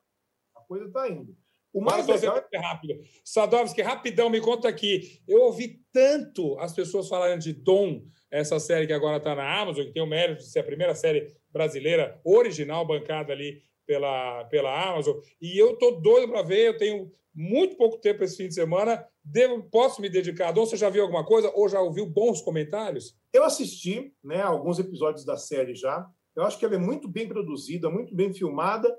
a 0.56 0.60
coisa 0.60 0.86
está 0.86 1.08
indo. 1.08 1.36
O 1.74 1.80
mais 1.80 2.06
Mas 2.06 2.22
legal... 2.22 2.40
é 2.52 2.58
rápido. 2.58 3.02
Sadovski, 3.24 3.82
rapidão, 3.82 4.30
me 4.30 4.40
conta 4.40 4.68
aqui. 4.68 5.20
Eu 5.26 5.42
ouvi 5.42 5.80
tanto 5.92 6.56
as 6.60 6.72
pessoas 6.72 7.08
falarem 7.08 7.36
de 7.36 7.52
Dom, 7.52 8.04
essa 8.30 8.60
série 8.60 8.86
que 8.86 8.92
agora 8.92 9.16
está 9.16 9.34
na 9.34 9.60
Amazon, 9.60 9.84
que 9.84 9.92
tem 9.92 10.02
o 10.02 10.06
mérito 10.06 10.44
de 10.44 10.50
ser 10.50 10.60
a 10.60 10.64
primeira 10.64 10.94
série 10.94 11.34
brasileira 11.50 12.20
original 12.24 12.86
bancada 12.86 13.32
ali 13.32 13.60
pela, 13.84 14.44
pela 14.44 14.88
Amazon. 14.88 15.16
E 15.40 15.58
eu 15.58 15.76
tô 15.76 15.92
doido 15.92 16.30
para 16.30 16.42
ver. 16.42 16.68
Eu 16.68 16.78
tenho 16.78 17.12
muito 17.34 17.76
pouco 17.76 17.98
tempo 17.98 18.22
esse 18.22 18.36
fim 18.36 18.46
de 18.46 18.54
semana. 18.54 19.04
Devo, 19.24 19.62
posso 19.70 20.02
me 20.02 20.08
dedicar? 20.08 20.52
Dom, 20.52 20.66
você 20.66 20.76
já 20.76 20.90
viu 20.90 21.02
alguma 21.02 21.24
coisa 21.24 21.50
ou 21.54 21.68
já 21.68 21.80
ouviu 21.80 22.06
bons 22.06 22.42
comentários? 22.42 23.16
Eu 23.32 23.44
assisti 23.44 24.14
né, 24.22 24.42
alguns 24.42 24.78
episódios 24.78 25.24
da 25.24 25.36
série 25.36 25.74
já. 25.74 26.06
Eu 26.36 26.42
acho 26.42 26.58
que 26.58 26.64
ela 26.64 26.74
é 26.74 26.78
muito 26.78 27.08
bem 27.08 27.26
produzida, 27.26 27.88
muito 27.88 28.14
bem 28.14 28.32
filmada 28.32 28.94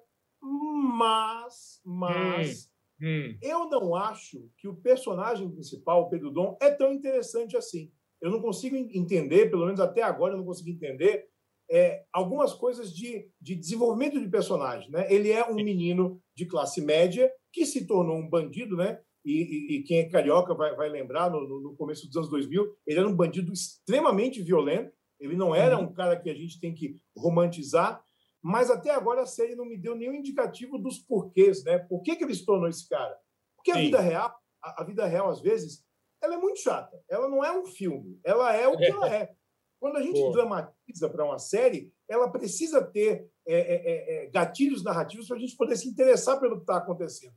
mas, 0.95 1.81
mas 1.83 2.69
hum, 3.01 3.07
hum. 3.07 3.37
eu 3.41 3.69
não 3.69 3.95
acho 3.95 4.49
que 4.57 4.67
o 4.67 4.75
personagem 4.75 5.49
principal, 5.49 6.03
o 6.03 6.09
Pedro 6.09 6.31
Dom, 6.31 6.57
é 6.61 6.69
tão 6.69 6.93
interessante 6.93 7.57
assim. 7.57 7.91
Eu 8.21 8.31
não 8.31 8.41
consigo 8.41 8.75
entender, 8.75 9.49
pelo 9.49 9.65
menos 9.65 9.79
até 9.79 10.01
agora, 10.01 10.33
eu 10.33 10.37
não 10.37 10.45
consigo 10.45 10.69
entender 10.69 11.27
é, 11.69 12.05
algumas 12.13 12.53
coisas 12.53 12.95
de, 12.95 13.29
de 13.41 13.55
desenvolvimento 13.55 14.19
de 14.19 14.29
personagem. 14.29 14.89
Né? 14.91 15.11
Ele 15.11 15.31
é 15.31 15.45
um 15.49 15.55
menino 15.55 16.21
de 16.35 16.45
classe 16.45 16.81
média 16.81 17.31
que 17.51 17.65
se 17.65 17.85
tornou 17.85 18.17
um 18.17 18.29
bandido, 18.29 18.77
né? 18.77 18.99
E, 19.25 19.31
e, 19.31 19.75
e 19.77 19.83
quem 19.83 19.99
é 19.99 20.09
carioca 20.09 20.53
vai, 20.53 20.75
vai 20.75 20.87
lembrar, 20.87 21.31
no, 21.31 21.59
no, 21.59 21.75
começo 21.75 22.05
dos 22.05 22.15
anos 22.15 22.29
2000, 22.29 22.77
ele 22.85 22.99
era 22.99 23.07
um 23.07 23.15
bandido 23.15 23.51
extremamente 23.51 24.41
violento. 24.43 24.93
Ele 25.19 25.35
não 25.35 25.55
era 25.55 25.77
uhum. 25.77 25.85
um 25.85 25.93
cara 25.93 26.15
que 26.19 26.29
a 26.29 26.33
gente 26.35 26.59
tem 26.59 26.75
que 26.75 26.95
romantizar, 27.17 28.03
mas 28.41 28.69
até 28.69 28.91
agora 28.91 29.23
a 29.23 29.25
série 29.25 29.55
não 29.55 29.65
me 29.65 29.77
deu 29.77 29.95
nenhum 29.95 30.13
indicativo 30.13 30.77
dos 30.77 30.99
porquês, 30.99 31.63
né? 31.63 31.79
Por 31.79 32.03
que, 32.03 32.15
que 32.15 32.23
ele 32.23 32.35
se 32.35 32.45
tornou 32.45 32.69
esse 32.69 32.87
cara? 32.87 33.17
Porque 33.55 33.71
a 33.71 33.75
Sim. 33.75 33.85
vida 33.85 33.99
real, 33.99 34.35
a, 34.61 34.81
a, 34.81 34.85
vida 34.85 35.05
real, 35.07 35.29
às 35.29 35.41
vezes, 35.41 35.83
ela 36.21 36.35
é 36.35 36.37
muito 36.37 36.59
chata. 36.59 37.01
Ela 37.09 37.27
não 37.27 37.43
é 37.43 37.51
um 37.57 37.65
filme, 37.65 38.19
ela 38.23 38.53
é 38.53 38.67
o 38.67 38.77
que 38.77 38.85
ela 38.85 39.11
é. 39.11 39.33
Quando 39.79 39.97
a 39.97 40.01
gente 40.03 40.19
Pô. 40.19 40.31
dramatiza 40.31 41.09
para 41.09 41.25
uma 41.25 41.39
série, 41.39 41.91
ela 42.07 42.29
precisa 42.29 42.83
ter 42.83 43.27
é, 43.47 43.55
é, 43.55 43.75
é, 43.75 44.25
é 44.25 44.27
gatilhos 44.27 44.83
narrativos 44.83 45.27
para 45.27 45.37
a 45.37 45.39
gente 45.39 45.55
poder 45.55 45.75
se 45.75 45.87
interessar 45.87 46.39
pelo 46.39 46.57
que 46.57 46.63
está 46.63 46.77
acontecendo. 46.77 47.33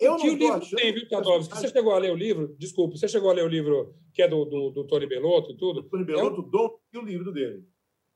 Eu 0.00 0.16
que 0.16 0.26
não 0.26 0.34
o 0.34 0.36
livro 0.36 0.54
achando 0.54 0.78
tem, 0.78 0.94
viu, 0.94 1.08
Tadovski? 1.08 1.56
Você 1.56 1.68
chegou 1.68 1.92
a 1.92 1.98
ler 1.98 2.12
o 2.12 2.16
livro? 2.16 2.54
Desculpa, 2.56 2.96
você 2.96 3.08
chegou 3.08 3.30
a 3.30 3.32
ler 3.32 3.44
o 3.44 3.48
livro 3.48 3.94
que 4.14 4.22
é 4.22 4.28
do, 4.28 4.44
do, 4.44 4.70
do 4.70 4.86
Tony 4.86 5.06
Belotto 5.06 5.52
e 5.52 5.56
tudo? 5.56 5.82
Do 5.82 5.88
Tony 5.88 6.04
Belotto, 6.04 6.40
é 6.40 6.44
um... 6.44 6.50
Dom 6.50 6.78
e 6.92 6.98
o 6.98 7.02
livro 7.02 7.32
dele. 7.32 7.64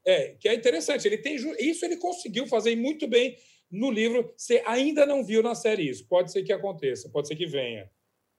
É, 0.07 0.35
que 0.40 0.49
é 0.49 0.55
interessante. 0.55 1.07
Ele 1.07 1.18
tem 1.18 1.37
isso 1.37 1.85
ele 1.85 1.97
conseguiu 1.97 2.47
fazer 2.47 2.77
muito 2.77 3.09
bem 3.09 3.37
no 3.71 3.90
livro. 3.90 4.33
Você 4.37 4.62
ainda 4.66 5.05
não 5.05 5.25
viu 5.25 5.42
na 5.42 5.55
série 5.55 5.88
isso. 5.88 6.07
Pode 6.09 6.31
ser 6.31 6.42
que 6.42 6.53
aconteça, 6.53 7.11
pode 7.11 7.27
ser 7.27 7.37
que 7.37 7.47
venha. 7.47 7.90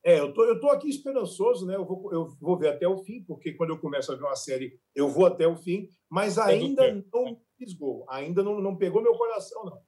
É, 0.06 0.20
eu 0.20 0.34
tô, 0.34 0.44
eu 0.44 0.60
tô 0.60 0.70
aqui 0.70 0.90
esperançoso, 0.90 1.66
né? 1.66 1.76
Eu 1.76 1.86
vou, 1.86 2.12
eu 2.12 2.28
vou 2.42 2.58
ver 2.58 2.70
até 2.70 2.86
o 2.86 2.98
fim, 2.98 3.24
porque 3.24 3.54
quando 3.54 3.70
eu 3.70 3.80
começo 3.80 4.12
a 4.12 4.16
ver 4.16 4.24
uma 4.24 4.36
série, 4.36 4.78
eu 4.94 5.08
vou 5.08 5.26
até 5.26 5.48
o 5.48 5.56
fim, 5.56 5.88
mas 6.10 6.38
ainda 6.38 6.86
é 6.86 7.02
não 7.14 7.42
fisgou, 7.58 8.06
ainda 8.10 8.44
não, 8.44 8.60
não 8.60 8.76
pegou 8.76 9.02
meu 9.02 9.14
coração, 9.14 9.64
não. 9.64 9.82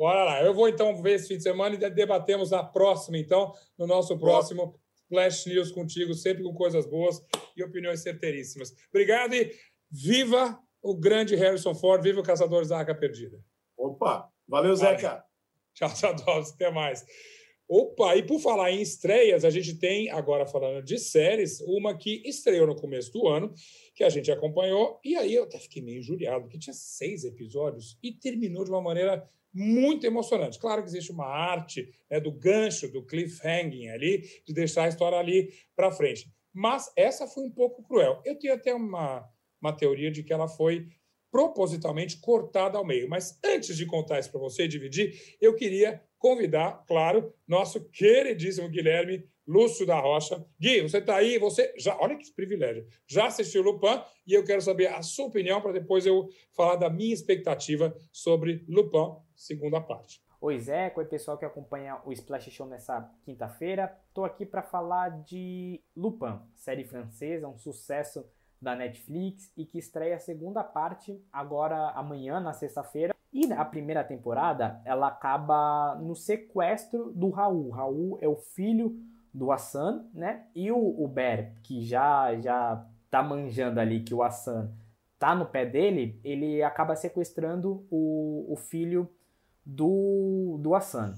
Bora 0.00 0.24
lá. 0.24 0.42
Eu 0.42 0.54
vou 0.54 0.66
então 0.66 0.96
ver 1.02 1.16
esse 1.16 1.28
fim 1.28 1.36
de 1.36 1.42
semana 1.42 1.74
e 1.74 1.90
debatemos 1.90 2.50
na 2.50 2.64
próxima, 2.64 3.18
então, 3.18 3.52
no 3.76 3.86
nosso 3.86 4.18
próximo 4.18 4.80
Flash 5.10 5.44
News 5.44 5.70
contigo, 5.70 6.14
sempre 6.14 6.42
com 6.42 6.54
coisas 6.54 6.86
boas 6.86 7.22
e 7.54 7.62
opiniões 7.62 8.00
certeiríssimas. 8.00 8.74
Obrigado 8.88 9.34
e 9.34 9.54
viva 9.90 10.58
o 10.80 10.96
grande 10.96 11.36
Harrison 11.36 11.74
Ford, 11.74 12.02
vive 12.02 12.18
o 12.18 12.22
Caçadores 12.22 12.70
da 12.70 12.78
Arca 12.78 12.94
Perdida. 12.94 13.44
Opa, 13.76 14.26
valeu, 14.48 14.74
Zeca. 14.74 15.22
Tchau, 15.74 15.90
Sadovski, 15.90 16.54
até 16.54 16.70
mais. 16.72 17.04
Opa, 17.68 18.16
e 18.16 18.22
por 18.22 18.40
falar 18.40 18.70
em 18.72 18.80
estreias, 18.80 19.44
a 19.44 19.50
gente 19.50 19.78
tem, 19.78 20.10
agora 20.10 20.46
falando 20.46 20.82
de 20.82 20.98
séries, 20.98 21.60
uma 21.60 21.94
que 21.94 22.22
estreou 22.24 22.66
no 22.66 22.74
começo 22.74 23.12
do 23.12 23.28
ano, 23.28 23.52
que 23.94 24.02
a 24.02 24.08
gente 24.08 24.32
acompanhou, 24.32 24.98
e 25.04 25.14
aí 25.14 25.34
eu 25.34 25.44
até 25.44 25.58
fiquei 25.58 25.82
meio 25.82 25.98
injuriado, 25.98 26.44
porque 26.44 26.58
tinha 26.58 26.72
seis 26.72 27.22
episódios 27.22 27.98
e 28.02 28.10
terminou 28.10 28.64
de 28.64 28.70
uma 28.70 28.80
maneira 28.80 29.28
muito 29.52 30.06
emocionante. 30.06 30.58
Claro 30.58 30.82
que 30.82 30.88
existe 30.88 31.12
uma 31.12 31.26
arte 31.26 31.88
né, 32.10 32.20
do 32.20 32.32
gancho, 32.32 32.90
do 32.90 33.04
cliffhanging 33.04 33.88
ali, 33.88 34.22
de 34.46 34.54
deixar 34.54 34.84
a 34.84 34.88
história 34.88 35.18
ali 35.18 35.52
para 35.74 35.90
frente. 35.90 36.30
Mas 36.52 36.90
essa 36.96 37.26
foi 37.26 37.44
um 37.44 37.50
pouco 37.50 37.82
cruel. 37.82 38.20
Eu 38.24 38.38
tenho 38.38 38.54
até 38.54 38.74
uma, 38.74 39.28
uma 39.60 39.72
teoria 39.72 40.10
de 40.10 40.22
que 40.22 40.32
ela 40.32 40.48
foi 40.48 40.88
propositalmente 41.30 42.18
cortada 42.18 42.76
ao 42.76 42.84
meio. 42.84 43.08
Mas 43.08 43.38
antes 43.44 43.76
de 43.76 43.86
contar 43.86 44.18
isso 44.18 44.30
para 44.30 44.40
você 44.40 44.64
e 44.64 44.68
dividir, 44.68 45.36
eu 45.40 45.54
queria 45.54 46.02
convidar, 46.18 46.84
claro, 46.86 47.32
nosso 47.46 47.88
queridíssimo 47.90 48.68
Guilherme 48.68 49.24
Lúcio 49.46 49.86
da 49.86 49.98
Rocha. 49.98 50.44
Gui, 50.60 50.82
você 50.82 50.98
está 50.98 51.16
aí, 51.16 51.38
você 51.38 51.74
já, 51.78 51.96
olha 51.98 52.16
que 52.16 52.30
privilégio, 52.32 52.86
já 53.06 53.26
assistiu 53.26 53.62
Lupin 53.62 54.00
e 54.26 54.34
eu 54.34 54.44
quero 54.44 54.60
saber 54.60 54.88
a 54.88 55.02
sua 55.02 55.26
opinião 55.26 55.60
para 55.60 55.72
depois 55.72 56.06
eu 56.06 56.28
falar 56.52 56.76
da 56.76 56.90
minha 56.90 57.14
expectativa 57.14 57.96
sobre 58.12 58.64
Lupin, 58.68 59.16
segunda 59.40 59.80
parte. 59.80 60.22
Oi, 60.38 60.60
Zé, 60.60 60.92
oi 60.94 61.04
pessoal 61.06 61.38
que 61.38 61.46
acompanha 61.46 61.98
o 62.04 62.12
Splash 62.12 62.50
Show 62.50 62.66
nessa 62.66 63.10
quinta-feira. 63.22 63.98
Estou 64.08 64.26
aqui 64.26 64.44
para 64.44 64.62
falar 64.62 65.22
de 65.22 65.82
Lupin, 65.96 66.38
série 66.54 66.84
francesa, 66.84 67.48
um 67.48 67.56
sucesso 67.56 68.22
da 68.60 68.76
Netflix 68.76 69.50
e 69.56 69.64
que 69.64 69.78
estreia 69.78 70.16
a 70.16 70.20
segunda 70.20 70.62
parte 70.62 71.18
agora 71.32 71.88
amanhã, 71.92 72.38
na 72.38 72.52
sexta-feira. 72.52 73.14
E 73.32 73.50
a 73.50 73.64
primeira 73.64 74.04
temporada, 74.04 74.82
ela 74.84 75.08
acaba 75.08 75.94
no 75.94 76.14
sequestro 76.14 77.10
do 77.12 77.30
Raul. 77.30 77.70
Raul 77.70 78.18
é 78.20 78.28
o 78.28 78.36
filho 78.36 79.00
do 79.32 79.50
Hassan, 79.50 80.06
né? 80.12 80.48
E 80.54 80.70
o, 80.70 81.02
o 81.02 81.08
Ber, 81.08 81.54
que 81.62 81.82
já 81.82 82.38
já 82.40 82.86
tá 83.10 83.22
manjando 83.22 83.80
ali 83.80 84.02
que 84.02 84.12
o 84.12 84.22
Hassan 84.22 84.70
tá 85.18 85.34
no 85.34 85.46
pé 85.46 85.64
dele, 85.64 86.20
ele 86.24 86.62
acaba 86.62 86.94
sequestrando 86.94 87.86
o, 87.90 88.46
o 88.52 88.56
filho 88.56 89.08
do, 89.70 90.58
do 90.60 90.74
Hassan. 90.74 91.14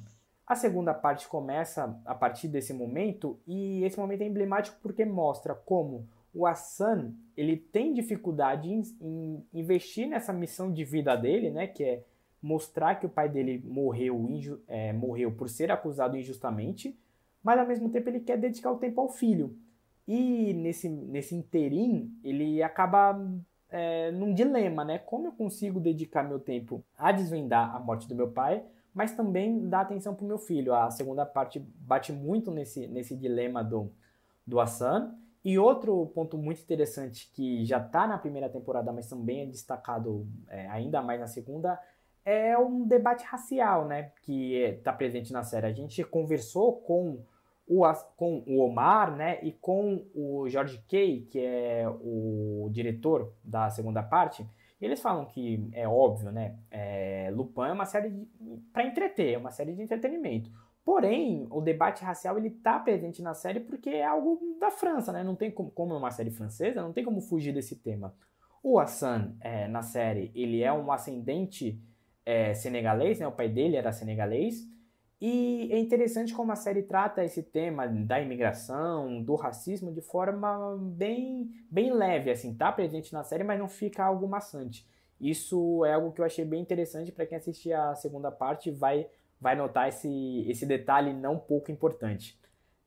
A 0.46 0.54
segunda 0.54 0.92
parte 0.92 1.26
começa 1.28 1.98
a 2.04 2.14
partir 2.14 2.48
desse 2.48 2.74
momento 2.74 3.38
e 3.46 3.82
esse 3.84 3.98
momento 3.98 4.22
é 4.22 4.26
emblemático 4.26 4.76
porque 4.82 5.04
mostra 5.04 5.54
como 5.54 6.06
o 6.34 6.46
Hassan 6.46 7.12
ele 7.36 7.56
tem 7.56 7.94
dificuldade 7.94 8.68
em, 8.68 8.82
em, 9.00 9.46
investir 9.54 10.06
nessa 10.06 10.32
missão 10.32 10.72
de 10.72 10.84
vida 10.84 11.16
dele, 11.16 11.50
né, 11.50 11.66
que 11.66 11.82
é 11.82 12.04
mostrar 12.42 12.96
que 12.96 13.06
o 13.06 13.08
pai 13.08 13.28
dele 13.28 13.62
morreu, 13.64 14.20
é, 14.66 14.92
morreu 14.92 15.32
por 15.32 15.48
ser 15.48 15.70
acusado 15.70 16.16
injustamente, 16.16 16.98
mas 17.42 17.58
ao 17.58 17.66
mesmo 17.66 17.88
tempo 17.88 18.08
ele 18.08 18.20
quer 18.20 18.36
dedicar 18.36 18.72
o 18.72 18.78
tempo 18.78 19.00
ao 19.00 19.08
filho. 19.08 19.56
E 20.06 20.52
nesse, 20.54 20.88
nesse 20.88 21.34
interim, 21.34 22.12
ele 22.24 22.62
acaba 22.62 23.18
é, 23.72 24.12
num 24.12 24.34
dilema, 24.34 24.84
né? 24.84 24.98
Como 24.98 25.26
eu 25.26 25.32
consigo 25.32 25.80
dedicar 25.80 26.22
meu 26.22 26.38
tempo 26.38 26.84
a 26.96 27.10
desvendar 27.10 27.74
a 27.74 27.80
morte 27.80 28.06
do 28.06 28.14
meu 28.14 28.30
pai, 28.30 28.62
mas 28.94 29.16
também 29.16 29.68
dar 29.68 29.80
atenção 29.80 30.14
para 30.14 30.24
o 30.24 30.28
meu 30.28 30.38
filho? 30.38 30.74
A 30.74 30.90
segunda 30.90 31.24
parte 31.24 31.58
bate 31.58 32.12
muito 32.12 32.50
nesse, 32.50 32.86
nesse 32.86 33.16
dilema 33.16 33.64
do, 33.64 33.90
do 34.46 34.60
Hassan. 34.60 35.14
E 35.44 35.58
outro 35.58 36.06
ponto 36.14 36.38
muito 36.38 36.62
interessante 36.62 37.28
que 37.34 37.64
já 37.64 37.78
está 37.78 38.06
na 38.06 38.16
primeira 38.16 38.48
temporada, 38.48 38.92
mas 38.92 39.08
também 39.08 39.40
é 39.40 39.46
destacado 39.46 40.28
é, 40.48 40.68
ainda 40.68 41.02
mais 41.02 41.18
na 41.18 41.26
segunda, 41.26 41.80
é 42.24 42.56
um 42.56 42.86
debate 42.86 43.24
racial, 43.24 43.86
né? 43.88 44.12
Que 44.22 44.54
está 44.54 44.92
presente 44.92 45.32
na 45.32 45.42
série. 45.42 45.66
A 45.66 45.72
gente 45.72 46.04
conversou 46.04 46.76
com 46.76 47.18
o, 47.66 47.82
com 48.16 48.42
o 48.46 48.60
Omar, 48.60 49.16
né? 49.16 49.38
E 49.42 49.52
com 49.52 50.04
o 50.14 50.48
George 50.48 50.82
Kay, 50.88 51.26
que 51.30 51.38
é 51.38 51.88
o 51.88 52.68
diretor 52.70 53.32
da 53.42 53.70
segunda 53.70 54.02
parte. 54.02 54.46
Eles 54.80 55.00
falam 55.00 55.24
que 55.26 55.68
é 55.72 55.86
óbvio, 55.86 56.32
né? 56.32 56.56
É, 56.70 57.30
Lupin 57.32 57.62
é 57.62 57.72
uma 57.72 57.86
série 57.86 58.26
para 58.72 58.84
entreter, 58.84 59.34
é 59.34 59.38
uma 59.38 59.52
série 59.52 59.74
de 59.74 59.82
entretenimento. 59.82 60.50
Porém, 60.84 61.46
o 61.50 61.60
debate 61.60 62.02
racial 62.02 62.36
ele 62.36 62.48
está 62.48 62.80
presente 62.80 63.22
na 63.22 63.34
série 63.34 63.60
porque 63.60 63.88
é 63.88 64.04
algo 64.04 64.40
da 64.58 64.70
França, 64.70 65.12
né? 65.12 65.22
Não 65.22 65.36
tem 65.36 65.50
como, 65.50 65.70
como 65.70 65.94
é 65.94 65.96
uma 65.96 66.10
série 66.10 66.32
francesa, 66.32 66.82
não 66.82 66.92
tem 66.92 67.04
como 67.04 67.20
fugir 67.20 67.54
desse 67.54 67.76
tema. 67.76 68.12
O 68.62 68.78
Hassan, 68.78 69.36
é, 69.40 69.68
na 69.68 69.82
série, 69.82 70.32
ele 70.34 70.62
é 70.62 70.72
um 70.72 70.90
ascendente 70.90 71.80
é, 72.26 72.52
senegalês, 72.54 73.20
né? 73.20 73.26
O 73.26 73.32
pai 73.32 73.48
dele 73.48 73.76
era 73.76 73.92
senegalês. 73.92 74.68
E 75.24 75.68
é 75.70 75.78
interessante 75.78 76.34
como 76.34 76.50
a 76.50 76.56
série 76.56 76.82
trata 76.82 77.22
esse 77.22 77.44
tema 77.44 77.86
da 77.86 78.20
imigração, 78.20 79.22
do 79.22 79.36
racismo 79.36 79.92
de 79.92 80.00
forma 80.00 80.76
bem, 80.80 81.48
bem 81.70 81.92
leve, 81.92 82.28
assim, 82.28 82.52
tá 82.52 82.72
presente 82.72 83.12
na 83.12 83.22
série, 83.22 83.44
mas 83.44 83.56
não 83.56 83.68
fica 83.68 84.02
algo 84.02 84.26
maçante. 84.26 84.84
Isso 85.20 85.84
é 85.84 85.92
algo 85.92 86.10
que 86.10 86.20
eu 86.20 86.24
achei 86.24 86.44
bem 86.44 86.60
interessante 86.60 87.12
para 87.12 87.24
quem 87.24 87.38
assistir 87.38 87.72
a 87.72 87.94
segunda 87.94 88.32
parte 88.32 88.68
vai 88.72 89.06
vai 89.40 89.54
notar 89.54 89.88
esse, 89.88 90.44
esse 90.48 90.66
detalhe 90.66 91.12
não 91.12 91.38
pouco 91.38 91.70
importante. 91.70 92.36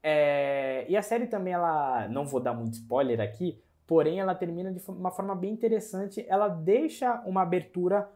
É, 0.04 0.86
e 0.90 0.98
a 0.98 1.02
série 1.02 1.28
também, 1.28 1.54
ela 1.54 2.06
não 2.10 2.26
vou 2.26 2.42
dar 2.42 2.54
muito 2.54 2.74
spoiler 2.74 3.22
aqui, 3.22 3.64
porém 3.88 4.20
ela 4.20 4.36
termina 4.36 4.74
de 4.74 4.82
uma 4.90 5.12
forma 5.12 5.36
bem 5.36 5.54
interessante. 5.54 6.26
Ela 6.28 6.50
deixa 6.50 7.22
uma 7.26 7.44
abertura 7.44 8.10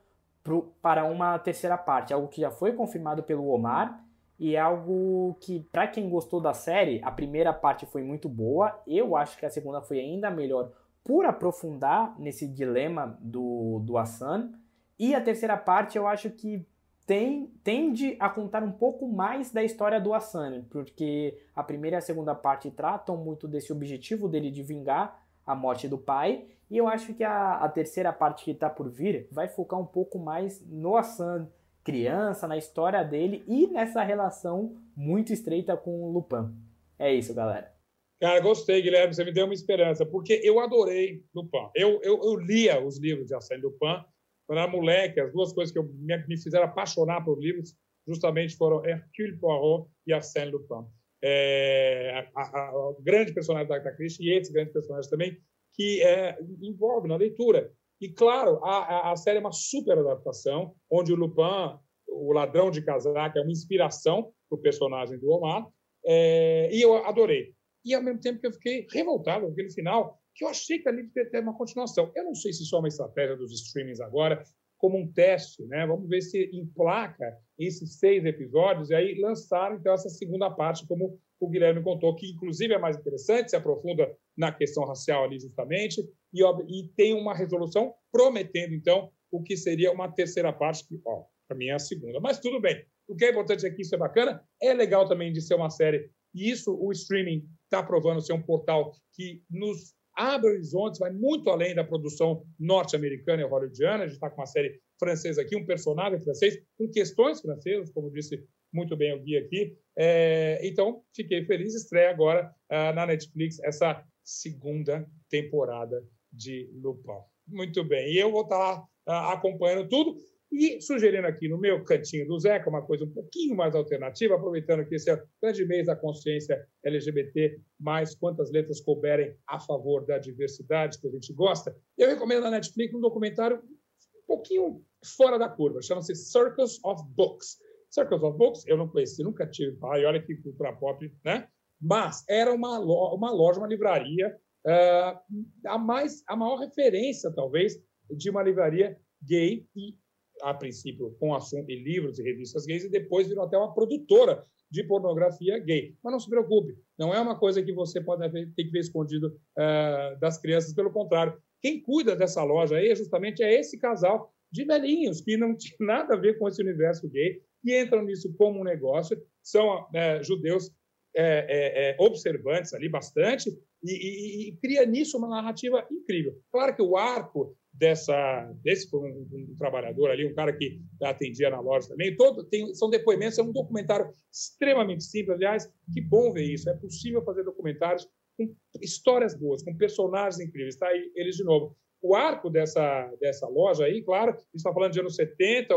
para 0.82 1.06
uma 1.06 1.40
terceira 1.40 1.78
parte, 1.78 2.14
algo 2.14 2.28
que 2.28 2.42
já 2.42 2.52
foi 2.52 2.74
confirmado 2.74 3.24
pelo 3.24 3.48
Omar 3.48 4.09
e 4.40 4.56
é 4.56 4.60
algo 4.60 5.36
que, 5.42 5.60
para 5.72 5.88
quem 5.88 6.10
gostou 6.10 6.40
da 6.40 6.54
série, 6.54 7.02
a 7.04 7.12
primeira 7.12 7.52
parte 7.52 7.86
foi 7.86 8.02
muito 8.02 8.30
boa. 8.30 8.82
Eu 8.88 9.18
acho 9.18 9.38
que 9.38 9.46
a 9.46 9.50
segunda 9.50 9.82
foi 9.82 10.00
ainda 10.00 10.32
melhor 10.32 10.72
por 11.04 11.26
aprofundar 11.26 12.18
nesse 12.18 12.48
dilema 12.48 13.18
do, 13.20 13.80
do 13.84 13.98
Hassan. 13.98 14.54
E 14.98 15.14
a 15.14 15.20
terceira 15.20 15.58
parte 15.58 15.98
eu 15.98 16.08
acho 16.08 16.30
que 16.30 16.66
tem, 17.06 17.48
tende 17.64 18.16
a 18.20 18.30
contar 18.30 18.64
um 18.64 18.72
pouco 18.72 19.08
mais 19.08 19.52
da 19.52 19.64
história 19.64 20.00
do 20.00 20.14
Hassan, 20.14 20.64
porque 20.70 21.38
a 21.54 21.64
primeira 21.64 21.98
e 21.98 22.00
a 22.00 22.02
segunda 22.02 22.34
parte 22.34 22.72
tratam 22.72 23.18
muito 23.18 23.48
desse 23.48 23.74
objetivo 23.74 24.30
dele 24.30 24.52
de 24.52 24.64
vingar 24.64 25.22
a 25.46 25.56
morte 25.56 25.88
do 25.88 25.98
pai, 25.98 26.46
e 26.70 26.78
eu 26.78 26.88
acho 26.88 27.16
que 27.16 27.24
a, 27.24 27.56
a 27.56 27.68
terceira 27.68 28.14
parte 28.14 28.46
que 28.46 28.52
está 28.52 28.70
por 28.70 28.88
vir 28.88 29.28
vai 29.32 29.48
focar 29.48 29.80
um 29.80 29.86
pouco 29.86 30.20
mais 30.20 30.64
no 30.68 30.96
Hassan, 30.96 31.50
criança, 31.90 32.48
na 32.48 32.58
história 32.58 33.04
dele 33.04 33.44
e 33.48 33.68
nessa 33.68 34.04
relação 34.04 34.78
muito 34.96 35.34
estreita 35.34 35.76
com 35.76 36.04
o 36.04 36.12
Lupin. 36.12 36.54
É 37.00 37.12
isso, 37.12 37.34
galera. 37.34 37.74
Cara, 38.22 38.40
gostei, 38.42 38.82
Guilherme, 38.82 39.14
você 39.14 39.24
me 39.24 39.32
deu 39.32 39.46
uma 39.46 39.54
esperança, 39.54 40.06
porque 40.06 40.40
eu 40.44 40.60
adorei 40.60 41.24
Lupin. 41.34 41.70
Eu, 41.74 42.00
eu, 42.04 42.22
eu 42.22 42.36
lia 42.36 42.80
os 42.80 43.00
livros 43.00 43.28
de 43.28 43.34
Arsène 43.34 43.64
Lupin, 43.64 44.04
quando 44.46 44.60
era 44.60 44.68
moleque, 44.68 45.20
as 45.20 45.32
duas 45.32 45.52
coisas 45.52 45.72
que 45.72 45.80
eu, 45.80 45.84
me, 45.84 46.18
me 46.28 46.38
fizeram 46.38 46.66
apaixonar 46.66 47.24
por 47.24 47.40
livros 47.40 47.76
justamente 48.08 48.56
foram 48.56 48.86
Hercule 48.86 49.38
Poirot 49.38 49.90
e 50.06 50.14
Arsène 50.14 50.52
Lupin. 50.52 50.86
É, 51.24 52.28
a, 52.36 52.42
a, 52.42 52.70
a, 52.70 52.96
grande 53.00 53.34
personagem 53.34 53.68
da 53.68 53.76
Agatha 53.76 53.96
Christie 53.96 54.28
e 54.28 54.38
esses 54.38 54.54
grandes 54.54 54.74
personagens 54.74 55.10
também 55.10 55.38
que 55.74 56.02
é, 56.04 56.38
envolve 56.62 57.08
na 57.08 57.16
leitura. 57.16 57.72
E, 58.02 58.10
claro, 58.10 58.64
a, 58.64 59.12
a, 59.12 59.16
série 59.16 59.38
é 59.38 59.42
uma 59.42 59.52
super 59.52 59.98
adaptação, 59.98 60.74
onde 60.90 61.12
o 61.12 61.16
Lupin, 61.16 61.78
o 62.08 62.32
ladrão 62.32 62.72
de 62.72 62.82
casaca, 62.82 63.40
é 63.40 63.42
uma 63.42 63.52
inspiração 63.52 64.32
para 64.50 64.58
o 64.58 64.62
personagem 64.62 65.20
do 65.20 65.30
Omar, 65.30 65.68
é, 66.06 66.70
e 66.72 66.82
eu 66.82 66.96
adorei. 67.06 67.54
E, 67.84 67.94
ao 67.94 68.02
mesmo 68.02 68.22
tempo 68.22 68.40
que 68.40 68.48
eu 68.48 68.54
fiquei 68.54 68.88
revoltado 68.92 69.46
com 69.46 69.52
aquele 69.52 69.72
final, 69.72 70.18
que 70.34 70.46
eu 70.46 70.50
achei 70.50 70.80
que 70.80 70.88
ali 70.88 71.04
devia 71.04 71.30
ter 71.30 71.42
uma 71.42 71.58
continuação. 71.58 72.12
Eu 72.16 72.24
não 72.24 72.34
sei 72.34 72.54
se 72.54 72.64
isso 72.64 72.76
é 72.76 72.80
uma 72.80 72.88
estratégia 72.88 73.36
dos 73.36 73.52
streamings 73.52 74.00
agora, 74.00 74.42
como 74.78 74.98
um 74.98 75.12
teste, 75.12 75.66
né? 75.66 75.86
Vamos 75.86 76.08
ver 76.08 76.22
se 76.22 76.50
emplaca 76.54 77.38
esses 77.58 78.00
seis 78.00 78.24
episódios 78.24 78.90
e 78.90 78.96
aí 78.96 79.20
lançaram 79.20 79.76
então 79.76 79.94
essa 79.94 80.08
segunda 80.08 80.50
parte, 80.50 80.88
como 80.88 81.20
o 81.40 81.48
Guilherme 81.48 81.84
contou, 81.84 82.16
que 82.16 82.30
inclusive 82.32 82.74
é 82.74 82.78
mais 82.78 82.98
interessante, 82.98 83.50
se 83.50 83.56
aprofunda 83.56 84.10
na 84.38 84.52
questão 84.52 84.86
racial 84.86 85.24
ali 85.24 85.40
justamente 85.40 86.02
e, 86.34 86.44
e 86.44 86.90
tem 86.96 87.14
uma 87.14 87.34
resolução 87.34 87.94
prometendo 88.12 88.74
então 88.74 89.12
o 89.32 89.42
que 89.42 89.56
seria 89.56 89.92
uma 89.92 90.12
terceira 90.12 90.52
parte 90.52 90.88
que, 90.88 91.00
ó, 91.06 91.24
para 91.48 91.58
mim 91.58 91.68
é 91.68 91.74
a 91.74 91.80
segunda. 91.80 92.20
Mas 92.20 92.40
tudo 92.40 92.60
bem. 92.60 92.84
O 93.08 93.16
que 93.16 93.26
é 93.26 93.32
importante 93.32 93.66
aqui, 93.66 93.82
isso 93.82 93.96
é 93.96 93.98
bacana. 93.98 94.44
É 94.62 94.74
legal 94.74 95.08
também 95.08 95.32
de 95.32 95.42
ser 95.42 95.56
uma 95.56 95.70
série 95.70 96.10
e 96.34 96.50
isso 96.50 96.76
o 96.80 96.92
streaming 96.92 97.44
está 97.64 97.82
provando 97.82 98.22
ser 98.22 98.34
um 98.34 98.42
portal 98.42 98.92
que 99.14 99.42
nos 99.50 99.94
abre 100.16 100.52
horizontes, 100.52 101.00
vai 101.00 101.12
muito 101.12 101.50
além 101.50 101.74
da 101.74 101.84
produção 101.84 102.46
norte-americana 102.60 103.42
e 103.42 103.46
hollywoodiana. 103.46 104.04
A 104.04 104.08
gente 104.08 104.16
está 104.16 104.30
com 104.30 104.42
uma 104.42 104.46
série 104.46 104.80
francesa 105.00 105.42
aqui, 105.42 105.56
um 105.56 105.66
personagem 105.66 106.20
francês, 106.20 106.62
com 106.78 106.90
questões 106.90 107.42
francesas, 107.42 107.90
como 107.92 108.12
disse 108.12 108.46
muito 108.72 108.96
bem 108.98 109.14
o 109.14 109.22
Gui 109.22 109.38
aqui. 109.38 109.78
É, 110.02 110.66
então, 110.66 111.04
fiquei 111.14 111.44
feliz. 111.44 111.76
Estreia 111.76 112.10
agora 112.10 112.56
uh, 112.72 112.96
na 112.96 113.06
Netflix 113.06 113.60
essa 113.60 114.02
segunda 114.24 115.06
temporada 115.30 116.02
de 116.32 116.70
Lupin. 116.82 117.20
Muito 117.46 117.84
bem. 117.84 118.14
E 118.14 118.18
eu 118.18 118.32
vou 118.32 118.44
estar 118.44 118.80
uh, 118.80 119.12
acompanhando 119.12 119.90
tudo. 119.90 120.16
E 120.52 120.82
sugerindo 120.82 121.28
aqui 121.28 121.48
no 121.48 121.60
meu 121.60 121.84
cantinho 121.84 122.28
do 122.28 122.40
Zeca 122.40 122.70
uma 122.70 122.82
coisa 122.82 123.06
um 123.06 123.12
pouquinho 123.12 123.56
mais 123.56 123.76
alternativa, 123.76 124.34
aproveitando 124.34 124.84
que 124.88 124.96
esse 124.96 125.10
é 125.10 125.14
o 125.14 125.22
grande 125.42 125.64
mês 125.66 125.86
da 125.86 125.96
consciência 125.96 126.66
LGBT, 126.84 127.60
mais 127.80 128.16
quantas 128.16 128.50
letras 128.52 128.82
couberem 128.82 129.36
a 129.46 129.60
favor 129.60 130.06
da 130.08 130.18
diversidade 130.18 131.00
que 131.00 131.08
a 131.08 131.12
gente 131.12 131.32
gosta, 131.34 131.76
eu 131.96 132.08
recomendo 132.08 132.44
na 132.44 132.52
Netflix 132.52 132.96
um 132.96 133.00
documentário 133.00 133.58
um 133.58 134.26
pouquinho 134.26 134.84
fora 135.06 135.38
da 135.38 135.48
curva, 135.48 135.84
chama-se 135.84 136.16
Circus 136.16 136.80
of 136.84 137.04
Books. 137.10 137.60
Circus 137.90 138.22
of 138.24 138.38
Books 138.38 138.68
eu 138.68 138.78
não 138.78 138.88
conheci, 138.88 139.24
nunca 139.24 139.48
tive, 139.48 139.78
e 139.78 140.06
olha 140.06 140.22
que 140.22 140.36
cultura 140.36 140.74
pop, 140.74 141.12
né? 141.26 141.48
Mas 141.82 142.24
era 142.30 142.54
uma, 142.54 142.80
uma 142.80 143.32
loja, 143.32 143.60
uma 143.60 143.68
livraria, 143.68 144.36
uh, 144.66 145.20
a, 145.66 145.78
mais, 145.78 146.24
a 146.28 146.36
maior 146.36 146.58
referência, 146.58 147.32
talvez, 147.34 147.82
de 148.10 148.30
uma 148.30 148.44
livraria 148.44 148.98
gay 149.24 149.66
e 149.76 149.98
a 150.42 150.54
princípio 150.54 151.16
com 151.20 151.36
assunto 151.36 151.70
em 151.70 151.84
livros 151.84 152.20
e 152.20 152.24
revistas 152.24 152.66
gays, 152.66 152.84
e 152.84 152.90
depois 152.90 153.28
virou 153.28 153.44
até 153.44 153.58
uma 153.58 153.74
produtora 153.74 154.46
de 154.72 154.84
pornografia 154.84 155.58
gay. 155.60 155.98
Mas 156.04 156.12
não 156.12 156.20
se 156.20 156.30
preocupe, 156.30 156.78
não 156.98 157.14
é 157.14 157.20
uma 157.20 157.38
coisa 157.38 157.64
que 157.64 157.74
você 157.74 158.00
pode 158.02 158.30
ter 158.30 158.64
que 158.64 158.72
ver 158.72 158.80
escondido 158.80 159.28
uh, 159.28 160.20
das 160.20 160.38
crianças, 160.38 160.74
pelo 160.74 160.92
contrário. 160.92 161.38
Quem 161.62 161.82
cuida 161.82 162.16
dessa 162.16 162.44
loja 162.44 162.78
aí 162.78 162.94
justamente 162.96 163.44
é 163.44 163.60
esse 163.60 163.78
casal 163.78 164.34
de 164.52 164.64
velhinhos 164.66 165.22
que 165.22 165.38
não 165.38 165.56
tinha 165.56 165.76
nada 165.80 166.14
a 166.14 166.18
ver 166.18 166.38
com 166.38 166.48
esse 166.48 166.62
universo 166.62 167.08
gay, 167.10 167.42
que 167.62 167.80
entram 167.80 168.04
nisso 168.04 168.34
como 168.38 168.60
um 168.60 168.64
negócio, 168.64 169.22
são 169.42 169.84
uh, 169.84 170.24
judeus 170.24 170.72
é, 171.16 171.90
é, 171.92 171.96
observantes 172.00 172.74
ali 172.74 172.88
bastante, 172.88 173.50
e, 173.84 173.92
e, 173.92 174.50
e, 174.50 174.58
cria 174.58 174.86
nisso 174.86 175.18
uma 175.18 175.28
narrativa 175.28 175.86
incrível. 175.90 176.38
Claro 176.52 176.76
que 176.76 176.82
o 176.82 176.98
arco 176.98 177.56
dessa 177.74 178.52
desse 178.62 178.94
um, 178.94 179.28
um, 179.32 179.56
trabalhador 179.58 180.10
ali, 180.10 180.26
um 180.26 180.34
cara 180.34 180.52
que 180.52 180.82
atendia 181.02 181.50
na 181.50 181.62
loja 181.62 181.88
também. 181.88 182.16
Todo 182.16 182.44
tem 182.44 182.74
são 182.74 182.90
depoimentos, 182.90 183.40
é 183.40 183.44
um 183.44 183.52
documentário 183.52 184.14
extremamente 184.32 185.04
simples. 185.04 185.38
Aliás, 185.38 185.72
que 185.94 186.02
bom 186.02 186.34
ver 186.34 186.44
isso. 186.44 186.70
É 186.70 186.76
possível 186.76 187.24
fazer 187.24 187.44
documentários 187.44 188.08
com 188.38 188.54
histórias 188.82 189.34
boas, 189.34 189.64
com 189.64 189.76
personagens 189.76 190.40
incríveis. 190.40 190.76
Está 190.76 190.88
aí 190.88 191.12
eles 191.16 191.36
de 191.36 191.44
novo. 191.44 191.76
O 192.02 192.16
arco 192.16 192.50
dessa 192.50 193.12
dessa 193.20 193.48
loja 193.48 193.86
aí, 193.86 194.02
claro, 194.02 194.36
está 194.54 194.74
falando 194.74 194.94
de 194.94 195.00
anos 195.00 195.16
70, 195.16 195.76